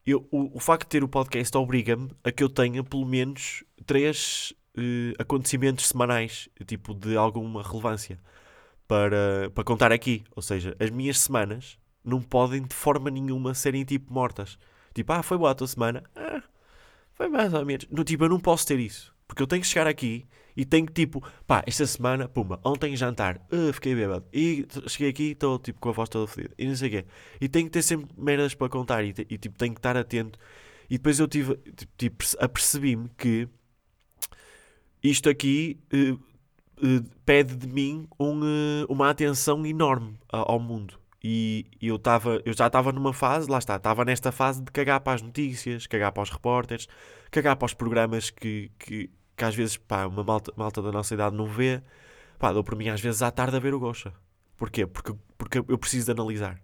Eu, 0.04 0.28
o, 0.30 0.58
o 0.58 0.60
facto 0.60 0.82
de 0.82 0.90
ter 0.90 1.02
o 1.02 1.08
podcast 1.08 1.56
obriga-me 1.56 2.10
a 2.22 2.30
que 2.30 2.44
eu 2.44 2.50
tenha 2.50 2.84
pelo 2.84 3.06
menos 3.06 3.64
três 3.86 4.52
uh, 4.76 5.14
acontecimentos 5.18 5.86
semanais, 5.86 6.50
tipo 6.66 6.92
de 6.92 7.16
alguma 7.16 7.62
relevância, 7.62 8.20
para, 8.86 9.50
para 9.54 9.64
contar 9.64 9.90
aqui. 9.90 10.22
Ou 10.36 10.42
seja, 10.42 10.76
as 10.78 10.90
minhas 10.90 11.18
semanas 11.18 11.78
não 12.04 12.20
podem 12.20 12.60
de 12.60 12.74
forma 12.74 13.10
nenhuma 13.10 13.54
serem 13.54 13.84
tipo 13.86 14.12
mortas. 14.12 14.58
Tipo, 14.92 15.14
ah, 15.14 15.22
foi 15.22 15.38
boa 15.38 15.52
a 15.52 15.54
tua 15.54 15.66
semana? 15.66 16.04
Ah, 16.14 16.42
foi 17.14 17.28
mais 17.30 17.54
ou 17.54 17.64
menos. 17.64 17.86
No, 17.90 18.04
tipo, 18.04 18.24
eu 18.24 18.28
não 18.28 18.38
posso 18.38 18.66
ter 18.66 18.78
isso. 18.78 19.14
Porque 19.26 19.42
eu 19.42 19.46
tenho 19.46 19.62
que 19.62 19.68
chegar 19.68 19.86
aqui 19.86 20.26
e 20.56 20.64
tenho 20.64 20.86
tipo, 20.86 21.22
pá, 21.46 21.64
esta 21.66 21.86
semana, 21.86 22.28
puma, 22.28 22.60
ontem 22.64 22.96
jantar, 22.96 23.40
uh, 23.52 23.72
fiquei 23.72 23.94
bêbado. 23.94 24.24
E 24.32 24.66
cheguei 24.86 25.10
aqui 25.10 25.22
e 25.24 25.32
estou, 25.32 25.58
tipo, 25.58 25.80
com 25.80 25.88
a 25.88 25.92
voz 25.92 26.08
toda 26.08 26.26
fodida. 26.26 26.54
E 26.56 26.66
não 26.66 26.76
sei 26.76 26.88
o 26.88 26.90
quê. 26.92 27.04
E 27.40 27.48
tenho 27.48 27.66
que 27.66 27.72
ter 27.72 27.82
sempre 27.82 28.08
merdas 28.16 28.54
para 28.54 28.68
contar 28.68 29.04
e, 29.04 29.14
e 29.28 29.38
tipo, 29.38 29.58
tenho 29.58 29.72
que 29.74 29.80
estar 29.80 29.96
atento. 29.96 30.38
E 30.88 30.96
depois 30.96 31.18
eu 31.18 31.26
tive, 31.26 31.58
tipo, 31.96 32.24
apercebi-me 32.38 33.08
que 33.16 33.48
isto 35.02 35.28
aqui 35.28 35.78
uh, 35.92 36.14
uh, 36.14 37.04
pede 37.24 37.56
de 37.56 37.66
mim 37.66 38.06
um, 38.18 38.40
uma 38.88 39.10
atenção 39.10 39.64
enorme 39.66 40.16
ao 40.28 40.60
mundo. 40.60 40.98
E 41.26 41.64
eu, 41.80 41.98
tava, 41.98 42.42
eu 42.44 42.52
já 42.52 42.66
estava 42.66 42.92
numa 42.92 43.14
fase, 43.14 43.50
lá 43.50 43.56
está, 43.56 43.76
estava 43.76 44.04
nesta 44.04 44.30
fase 44.30 44.62
de 44.62 44.70
cagar 44.70 45.00
para 45.00 45.14
as 45.14 45.22
notícias, 45.22 45.86
cagar 45.86 46.12
para 46.12 46.22
os 46.22 46.28
repórteres, 46.28 46.86
cagar 47.30 47.56
para 47.56 47.64
os 47.64 47.72
programas 47.72 48.28
que, 48.28 48.70
que, 48.78 49.10
que 49.36 49.44
às 49.44 49.54
vezes 49.54 49.76
pá, 49.76 50.06
uma 50.06 50.22
malta, 50.24 50.52
malta 50.56 50.82
da 50.82 50.92
nossa 50.92 51.14
idade 51.14 51.36
não 51.36 51.46
vê. 51.46 51.82
Pá, 52.38 52.52
dou 52.52 52.64
por 52.64 52.76
mim 52.76 52.88
às 52.88 53.00
vezes 53.00 53.22
à 53.22 53.30
tarde 53.30 53.56
a 53.56 53.60
ver 53.60 53.74
o 53.74 53.80
Gocha. 53.80 54.12
Porquê? 54.56 54.86
Porque, 54.86 55.14
porque 55.36 55.58
eu 55.58 55.78
preciso 55.78 56.06
de 56.06 56.12
analisar. 56.12 56.60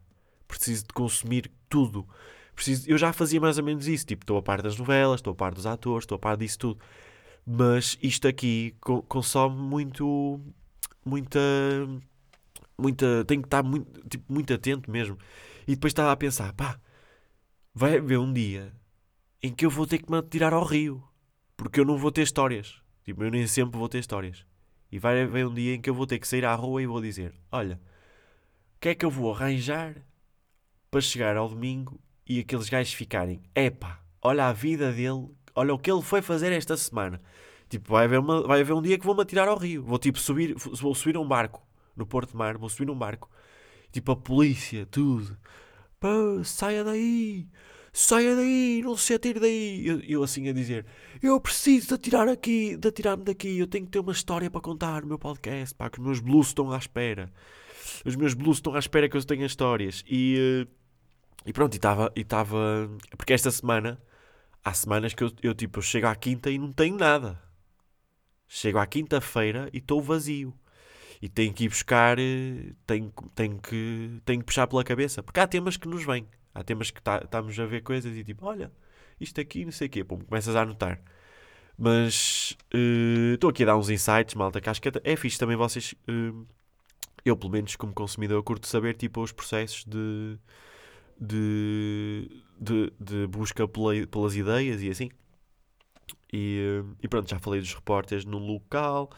Preciso 0.47 0.85
de 0.85 0.93
consumir 0.95 1.51
tudo. 1.69 2.07
Preciso, 2.55 2.91
eu 2.91 2.99
já 2.99 3.13
fazia 3.13 3.41
mais 3.41 3.59
ou 3.59 3.65
menos 3.65 3.87
isso. 3.87 4.07
Tipo, 4.07 4.25
estou 4.25 4.37
a 4.37 4.43
par 4.43 4.63
das 4.63 4.77
novelas, 4.77 5.21
estou 5.21 5.33
a 5.33 5.37
par 5.37 5.55
dos 5.55 5.67
atores, 5.67 6.05
estou 6.05 6.17
a 6.17 6.19
par 6.19 6.37
disso 6.37 6.59
tudo. 6.59 6.81
Mas 7.47 7.99
isto 8.03 8.29
aqui 8.29 8.75
consome 9.09 9.57
muito. 9.57 10.41
Muita 11.05 11.41
muita, 12.81 13.25
tenho 13.27 13.43
que 13.43 13.47
estar 13.47 13.63
muito, 13.63 14.09
tipo, 14.09 14.33
muito 14.33 14.53
atento 14.53 14.91
mesmo. 14.91 15.19
E 15.67 15.75
depois 15.75 15.93
estava 15.93 16.11
a 16.11 16.17
pensar, 16.17 16.53
pá, 16.55 16.81
vai 17.75 17.99
haver 17.99 18.19
um 18.19 18.33
dia 18.33 18.73
em 19.43 19.53
que 19.53 19.65
eu 19.65 19.71
vou 19.71 19.87
ter 19.87 19.99
que 19.99 20.11
me 20.11 20.23
tirar 20.23 20.53
ao 20.53 20.65
rio. 20.65 21.03
Porque 21.61 21.79
eu 21.79 21.85
não 21.85 21.99
vou 21.99 22.11
ter 22.11 22.23
histórias. 22.23 22.81
Tipo, 23.05 23.23
eu 23.23 23.31
nem 23.31 23.46
sempre 23.46 23.79
vou 23.79 23.87
ter 23.87 23.99
histórias. 23.99 24.46
E 24.90 24.99
vai 24.99 25.20
haver 25.20 25.46
um 25.46 25.53
dia 25.53 25.75
em 25.75 25.81
que 25.81 25.90
eu 25.90 25.94
vou 25.94 26.07
ter 26.07 26.18
que 26.18 26.27
sair 26.27 26.42
à 26.42 26.55
rua 26.55 26.83
e 26.83 26.87
vou 26.87 27.03
dizer: 27.03 27.35
Olha, 27.53 27.79
o 28.77 28.81
que 28.81 28.88
é 28.88 28.94
que 28.94 29.05
eu 29.05 29.11
vou 29.11 29.31
arranjar 29.31 29.94
para 30.90 31.03
chegar 31.03 31.37
ao 31.37 31.51
domingo 31.51 32.01
e 32.27 32.40
aqueles 32.40 32.70
gajos 32.70 32.94
ficarem: 32.94 33.42
Epá, 33.55 34.01
olha 34.23 34.46
a 34.46 34.55
vida 34.55 34.90
dele, 34.90 35.29
olha 35.55 35.75
o 35.75 35.79
que 35.79 35.92
ele 35.92 36.01
foi 36.01 36.23
fazer 36.23 36.51
esta 36.51 36.79
semana. 36.79 37.20
Tipo, 37.68 37.92
vai 37.92 38.07
haver, 38.07 38.20
uma, 38.20 38.42
vai 38.42 38.62
haver 38.62 38.73
um 38.73 38.81
dia 38.81 38.99
que 38.99 39.05
vou-me 39.05 39.20
atirar 39.20 39.46
ao 39.46 39.59
rio. 39.59 39.85
Vou 39.85 39.99
tipo 39.99 40.18
subir, 40.18 40.55
vou 40.57 40.94
subir 40.94 41.18
um 41.18 41.29
barco 41.29 41.62
no 41.94 42.07
Porto 42.07 42.31
de 42.31 42.37
Mar, 42.38 42.57
vou 42.57 42.70
subir 42.70 42.87
num 42.87 42.96
barco. 42.96 43.31
Tipo, 43.92 44.12
a 44.12 44.16
polícia, 44.16 44.87
tudo. 44.87 45.37
Pô, 46.01 46.42
saia 46.42 46.83
daí! 46.83 47.46
Saia 47.92 48.37
daí! 48.37 48.83
Não 48.85 48.96
se 48.96 49.14
atire 49.14 49.40
daí! 49.40 49.87
Eu, 49.87 50.00
eu 50.00 50.22
assim 50.22 50.48
a 50.48 50.53
dizer: 50.53 50.87
Eu 51.22 51.40
preciso 51.40 51.88
de 51.88 51.94
atirar 51.94 52.29
aqui, 52.29 52.76
de 52.76 52.88
atirar-me 52.88 53.24
daqui. 53.24 53.59
Eu 53.59 53.66
tenho 53.66 53.85
que 53.85 53.92
ter 53.92 53.98
uma 53.98 54.12
história 54.12 54.50
para 54.50 54.61
contar 54.61 55.03
no 55.03 55.09
meu 55.09 55.18
podcast. 55.18 55.74
Pá, 55.74 55.90
que 55.90 55.98
os 55.98 56.05
meus 56.05 56.20
blues 56.20 56.48
estão 56.48 56.70
à 56.70 56.79
espera. 56.79 57.33
Os 58.05 58.14
meus 58.16 58.35
blues 58.35 58.59
estão 58.59 58.74
à 58.74 58.79
espera 58.79 59.09
que 59.09 59.16
eu 59.16 59.24
tenha 59.24 59.44
histórias. 59.44 60.05
E, 60.09 60.66
uh, 60.66 60.70
e 61.44 61.53
pronto, 61.53 61.74
e 61.74 61.76
estava. 61.76 62.12
E 62.14 62.20
estava 62.20 62.90
porque 63.16 63.33
esta 63.33 63.50
semana, 63.50 64.00
há 64.64 64.72
semanas 64.72 65.12
que 65.12 65.24
eu, 65.24 65.33
eu 65.42 65.55
tipo, 65.55 65.79
eu 65.79 65.83
chego 65.83 66.07
à 66.07 66.14
quinta 66.14 66.50
e 66.50 66.59
não 66.59 66.72
tenho 66.72 66.96
nada. 66.96 67.42
Chego 68.46 68.79
à 68.79 68.87
quinta-feira 68.87 69.68
e 69.72 69.79
estou 69.79 70.00
vazio. 70.00 70.55
E 71.22 71.29
tenho 71.29 71.53
que 71.53 71.64
ir 71.64 71.68
buscar, 71.68 72.18
eh, 72.18 72.72
tenho, 72.87 73.12
tenho, 73.35 73.59
que, 73.59 74.20
tenho 74.24 74.40
que 74.40 74.46
puxar 74.46 74.66
pela 74.66 74.83
cabeça. 74.83 75.22
Porque 75.22 75.38
há 75.38 75.46
temas 75.46 75.76
que 75.76 75.87
nos 75.87 76.05
vêm. 76.05 76.26
Há 76.55 76.63
temas 76.65 76.91
que 76.91 77.01
tá, 77.03 77.21
estamos 77.25 77.59
a 77.59 77.67
ver 77.67 77.83
coisas 77.83 78.17
e 78.17 78.25
tipo, 78.25 78.47
olha, 78.47 78.73
isto 79.21 79.41
aqui, 79.41 79.65
não 79.65 79.73
sei 79.73 79.87
o 79.87 79.91
quê. 79.91 80.05
Pum, 80.05 80.19
começas 80.21 80.55
a 80.57 80.63
anotar. 80.63 81.01
Mas 81.79 82.57
eh, 82.75 83.35
estou 83.35 83.49
uh, 83.49 83.51
aqui 83.53 83.63
a 83.63 83.67
dar 83.67 83.77
uns 83.77 83.89
insights, 83.89 84.35
malta, 84.35 84.61
que 84.61 84.69
acho 84.69 84.83
que 84.83 84.89
é, 84.89 84.93
é 85.05 85.17
fixe 85.17 85.39
também 85.39 85.57
vocês. 85.57 85.95
Uh, 86.09 86.47
eu, 87.25 87.37
pelo 87.37 87.53
menos, 87.53 87.77
como 87.77 87.93
consumidor, 87.95 88.43
curto 88.43 88.67
saber 88.67 88.95
tipo, 88.97 89.23
os 89.23 89.33
processos 89.33 89.85
de, 89.85 90.39
de, 91.21 92.43
de, 92.59 92.93
de 93.01 93.27
busca 93.27 93.67
pela, 93.69 94.07
pelas 94.07 94.37
ideias 94.37 94.83
e 94.83 94.91
assim. 94.91 95.11
E, 96.33 96.83
e, 97.03 97.09
pronto, 97.09 97.29
já 97.29 97.39
falei 97.39 97.61
dos 97.61 97.75
repórteres 97.75 98.25
no 98.25 98.39
local. 98.39 99.11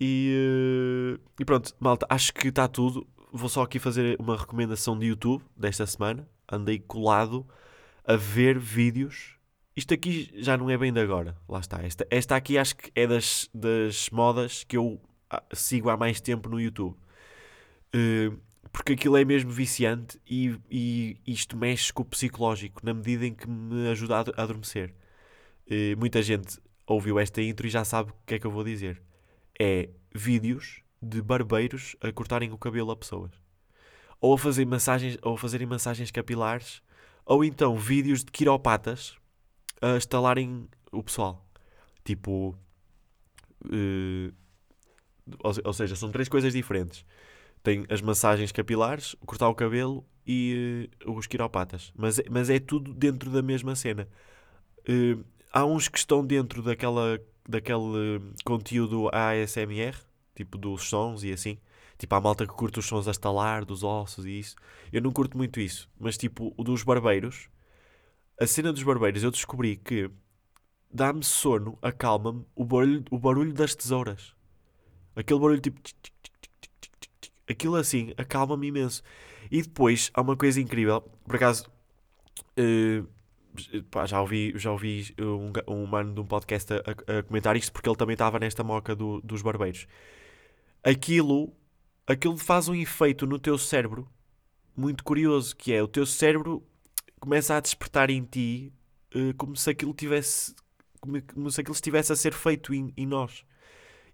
E, 0.00 1.18
e 1.38 1.44
pronto, 1.44 1.74
malta, 1.78 2.06
acho 2.08 2.32
que 2.32 2.48
está 2.48 2.66
tudo. 2.68 3.06
Vou 3.32 3.48
só 3.48 3.62
aqui 3.62 3.78
fazer 3.78 4.16
uma 4.18 4.36
recomendação 4.36 4.98
de 4.98 5.06
YouTube 5.06 5.42
desta 5.56 5.86
semana. 5.86 6.28
Andei 6.50 6.78
colado 6.78 7.46
a 8.04 8.16
ver 8.16 8.58
vídeos. 8.58 9.36
Isto 9.76 9.94
aqui 9.94 10.30
já 10.34 10.56
não 10.56 10.68
é 10.68 10.76
bem 10.76 10.92
de 10.92 11.00
agora. 11.00 11.36
Lá 11.48 11.60
está. 11.60 11.82
Esta, 11.82 12.06
esta 12.10 12.36
aqui 12.36 12.58
acho 12.58 12.76
que 12.76 12.90
é 12.94 13.06
das, 13.06 13.48
das 13.54 14.10
modas 14.10 14.64
que 14.64 14.76
eu 14.76 15.00
ah, 15.30 15.42
sigo 15.52 15.88
há 15.88 15.96
mais 15.96 16.20
tempo 16.20 16.48
no 16.48 16.60
YouTube. 16.60 16.96
Uh, 17.94 18.38
porque 18.72 18.92
aquilo 18.92 19.16
é 19.16 19.24
mesmo 19.24 19.50
viciante 19.50 20.20
e, 20.28 20.56
e, 20.70 21.16
isto 21.26 21.56
mexe 21.56 21.92
com 21.92 22.02
o 22.02 22.04
psicológico 22.04 22.80
na 22.84 22.94
medida 22.94 23.26
em 23.26 23.34
que 23.34 23.48
me 23.48 23.88
ajuda 23.88 24.16
a 24.16 24.42
adormecer. 24.42 24.94
Uh, 25.66 25.98
muita 25.98 26.22
gente 26.22 26.58
ouviu 26.86 27.18
esta 27.18 27.40
intro 27.40 27.66
e 27.66 27.70
já 27.70 27.84
sabe 27.84 28.10
o 28.10 28.14
que 28.26 28.34
é 28.34 28.38
que 28.38 28.46
eu 28.46 28.50
vou 28.50 28.64
dizer. 28.64 29.00
É 29.58 29.88
vídeos 30.14 30.82
de 31.00 31.22
barbeiros 31.22 31.96
a 32.00 32.12
cortarem 32.12 32.52
o 32.52 32.58
cabelo 32.58 32.90
a 32.90 32.96
pessoas. 32.96 33.39
Ou 34.20 34.34
a 34.34 34.38
fazer 34.38 34.66
massagens, 34.66 35.18
ou 35.22 35.34
a 35.34 35.38
fazerem 35.38 35.66
massagens 35.66 36.10
capilares, 36.10 36.82
ou 37.24 37.44
então 37.44 37.76
vídeos 37.76 38.24
de 38.24 38.30
quiropatas 38.30 39.16
a 39.80 39.96
estalarem 39.96 40.68
o 40.92 41.02
pessoal. 41.02 41.46
Tipo. 42.04 42.56
Uh, 43.64 44.32
ou, 45.64 45.72
seja, 45.72 45.94
são 45.94 46.10
três 46.10 46.28
coisas 46.28 46.52
diferentes. 46.52 47.04
Tem 47.62 47.84
as 47.88 48.00
massagens 48.00 48.50
capilares, 48.52 49.14
cortar 49.26 49.48
o 49.48 49.54
cabelo 49.54 50.04
e 50.26 50.88
uh, 51.06 51.12
os 51.12 51.26
quiropatas. 51.26 51.92
Mas, 51.96 52.18
é, 52.18 52.24
mas 52.30 52.50
é 52.50 52.58
tudo 52.58 52.92
dentro 52.92 53.30
da 53.30 53.42
mesma 53.42 53.76
cena. 53.76 54.08
Uh, 54.88 55.24
há 55.52 55.64
uns 55.64 55.88
que 55.88 55.98
estão 55.98 56.24
dentro 56.24 56.62
daquela, 56.62 57.20
daquele 57.48 58.32
conteúdo 58.44 59.08
ASMR, 59.12 59.96
tipo 60.34 60.56
dos 60.56 60.88
sons 60.88 61.22
e 61.22 61.32
assim. 61.32 61.58
Tipo, 62.00 62.14
há 62.14 62.20
malta 62.20 62.46
que 62.46 62.54
curta 62.54 62.80
os 62.80 62.86
sons 62.86 63.06
a 63.06 63.10
estalar, 63.10 63.62
dos 63.62 63.84
ossos 63.84 64.24
e 64.24 64.38
isso. 64.38 64.56
Eu 64.90 65.02
não 65.02 65.12
curto 65.12 65.36
muito 65.36 65.60
isso. 65.60 65.86
Mas, 66.00 66.16
tipo, 66.16 66.54
o 66.56 66.64
dos 66.64 66.82
barbeiros, 66.82 67.50
a 68.40 68.46
cena 68.46 68.72
dos 68.72 68.82
barbeiros, 68.82 69.22
eu 69.22 69.30
descobri 69.30 69.76
que 69.76 70.10
dá-me 70.90 71.22
sono, 71.22 71.78
acalma-me 71.82 72.46
o 72.56 72.64
barulho, 72.64 73.04
o 73.10 73.18
barulho 73.18 73.52
das 73.52 73.74
tesouras. 73.74 74.34
Aquele 75.14 75.40
barulho 75.40 75.60
tipo. 75.60 75.78
Aquilo 77.46 77.76
assim, 77.76 78.14
acalma-me 78.16 78.68
imenso. 78.68 79.02
E 79.50 79.60
depois 79.60 80.10
há 80.14 80.22
uma 80.22 80.38
coisa 80.38 80.58
incrível, 80.58 81.02
por 81.02 81.36
acaso. 81.36 81.70
Uh, 82.58 83.06
pá, 83.90 84.06
já 84.06 84.22
ouvi, 84.22 84.54
já 84.56 84.72
ouvi 84.72 85.14
um, 85.20 85.52
um 85.70 85.84
mano 85.84 86.14
de 86.14 86.20
um 86.20 86.24
podcast 86.24 86.72
a, 86.72 87.18
a 87.18 87.22
comentar 87.24 87.56
isto 87.56 87.70
porque 87.72 87.90
ele 87.90 87.96
também 87.96 88.14
estava 88.14 88.38
nesta 88.38 88.64
moca 88.64 88.96
do, 88.96 89.20
dos 89.20 89.42
barbeiros. 89.42 89.86
Aquilo, 90.82 91.52
aquilo 92.10 92.36
faz 92.36 92.68
um 92.68 92.74
efeito 92.74 93.26
no 93.26 93.38
teu 93.38 93.56
cérebro 93.56 94.08
muito 94.76 95.04
curioso, 95.04 95.54
que 95.56 95.72
é 95.72 95.82
o 95.82 95.88
teu 95.88 96.06
cérebro 96.06 96.66
começa 97.20 97.54
a 97.54 97.60
despertar 97.60 98.10
em 98.10 98.24
ti 98.24 98.72
uh, 99.14 99.34
como 99.36 99.54
se 99.56 99.68
aquilo 99.70 99.92
tivesse 99.92 100.54
como, 101.00 101.20
como, 101.22 101.50
se 101.50 101.60
aquilo 101.60 101.74
estivesse 101.74 102.12
a 102.12 102.16
ser 102.16 102.32
feito 102.32 102.74
em, 102.74 102.92
em 102.96 103.06
nós. 103.06 103.44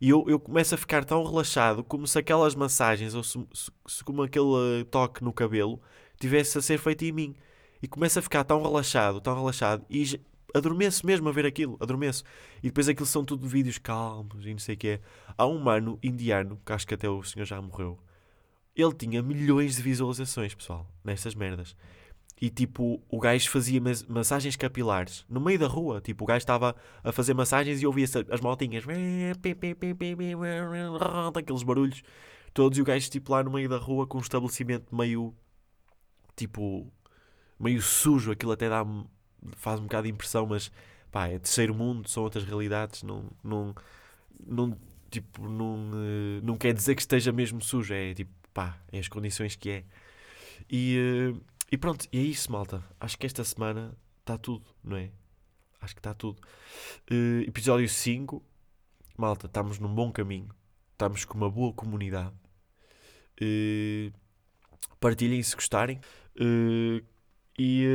E 0.00 0.10
eu, 0.10 0.24
eu 0.28 0.38
começo 0.38 0.74
a 0.74 0.78
ficar 0.78 1.04
tão 1.04 1.24
relaxado 1.24 1.82
como 1.82 2.06
se 2.06 2.18
aquelas 2.18 2.54
massagens 2.54 3.14
ou 3.14 3.22
se, 3.22 3.38
se, 3.86 4.04
como 4.04 4.22
aquele 4.22 4.84
toque 4.90 5.24
no 5.24 5.32
cabelo 5.32 5.80
tivesse 6.20 6.58
a 6.58 6.62
ser 6.62 6.78
feito 6.78 7.04
em 7.04 7.12
mim. 7.12 7.36
E 7.82 7.88
começo 7.88 8.18
a 8.18 8.22
ficar 8.22 8.44
tão 8.44 8.62
relaxado, 8.62 9.20
tão 9.20 9.34
relaxado, 9.34 9.84
e 9.88 10.20
adormeço 10.56 11.06
mesmo 11.06 11.28
a 11.28 11.32
ver 11.32 11.46
aquilo, 11.46 11.76
adormeço. 11.80 12.24
E 12.62 12.68
depois 12.68 12.88
aquilo 12.88 13.06
são 13.06 13.24
tudo 13.24 13.46
vídeos 13.46 13.78
calmos 13.78 14.46
e 14.46 14.50
não 14.50 14.58
sei 14.58 14.74
o 14.74 14.78
que 14.78 14.88
é. 14.88 15.00
Há 15.36 15.46
um 15.46 15.58
mano 15.58 15.98
indiano, 16.02 16.60
que 16.64 16.72
acho 16.72 16.86
que 16.86 16.94
até 16.94 17.08
o 17.08 17.22
senhor 17.22 17.44
já 17.44 17.60
morreu, 17.60 17.98
ele 18.74 18.92
tinha 18.92 19.22
milhões 19.22 19.76
de 19.76 19.82
visualizações, 19.82 20.54
pessoal, 20.54 20.90
nestas 21.04 21.34
merdas. 21.34 21.76
E 22.40 22.50
tipo, 22.50 23.02
o 23.08 23.18
gajo 23.18 23.48
fazia 23.50 23.80
massagens 24.08 24.56
capilares 24.56 25.24
no 25.28 25.40
meio 25.40 25.58
da 25.58 25.66
rua. 25.66 26.02
Tipo, 26.02 26.24
o 26.24 26.26
gajo 26.26 26.38
estava 26.38 26.76
a 27.02 27.10
fazer 27.10 27.32
massagens 27.32 27.80
e 27.80 27.86
ouvia-se 27.86 28.18
as 28.30 28.40
motinhas, 28.42 28.84
aqueles 31.34 31.62
barulhos 31.62 32.02
todos. 32.52 32.76
E 32.76 32.82
o 32.82 32.84
gajo, 32.84 33.10
tipo, 33.10 33.32
lá 33.32 33.42
no 33.42 33.50
meio 33.50 33.68
da 33.68 33.78
rua 33.78 34.06
com 34.06 34.18
um 34.18 34.20
estabelecimento 34.20 34.94
meio 34.94 35.34
tipo, 36.36 36.92
meio 37.58 37.80
sujo. 37.80 38.30
Aquilo 38.30 38.52
até 38.52 38.68
dá 38.68 38.84
faz 39.56 39.80
um 39.80 39.84
bocado 39.84 40.04
de 40.06 40.12
impressão, 40.12 40.46
mas 40.46 40.70
pá, 41.10 41.28
é 41.28 41.38
terceiro 41.38 41.74
mundo, 41.74 42.08
são 42.08 42.22
outras 42.22 42.44
realidades. 42.44 43.02
Não, 43.02 43.24
não, 43.42 43.74
não, 44.46 44.78
tipo, 45.10 45.48
não, 45.48 45.90
eh, 45.94 46.40
não 46.42 46.56
quer 46.56 46.74
dizer 46.74 46.94
que 46.94 47.02
esteja 47.02 47.32
mesmo 47.32 47.60
sujo. 47.62 47.94
É 47.94 48.14
tipo, 48.14 48.32
pá, 48.52 48.78
é 48.92 48.98
as 48.98 49.08
condições 49.08 49.56
que 49.56 49.70
é. 49.70 49.84
E. 50.70 51.32
Uh, 51.34 51.56
e 51.70 51.76
pronto, 51.76 52.06
e 52.12 52.18
é 52.18 52.22
isso, 52.22 52.50
malta. 52.52 52.82
Acho 53.00 53.18
que 53.18 53.26
esta 53.26 53.42
semana 53.42 53.96
está 54.20 54.38
tudo, 54.38 54.64
não 54.84 54.96
é? 54.96 55.10
Acho 55.80 55.94
que 55.94 56.00
está 56.00 56.14
tudo. 56.14 56.40
Uh, 57.10 57.42
episódio 57.46 57.88
5. 57.88 58.42
Malta, 59.16 59.46
estamos 59.46 59.78
num 59.78 59.92
bom 59.92 60.12
caminho. 60.12 60.48
Estamos 60.92 61.24
com 61.24 61.36
uma 61.36 61.50
boa 61.50 61.72
comunidade. 61.72 62.34
Uh, 63.40 64.12
partilhem 65.00 65.42
se 65.42 65.54
gostarem. 65.56 66.00
Uh, 66.40 67.04
e, 67.58 67.86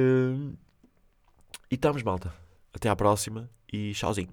e 1.72 1.76
estamos, 1.76 2.04
malta. 2.04 2.34
Até 2.74 2.90
à 2.90 2.96
próxima 2.96 3.50
e 3.72 3.94
tchauzinho. 3.94 4.30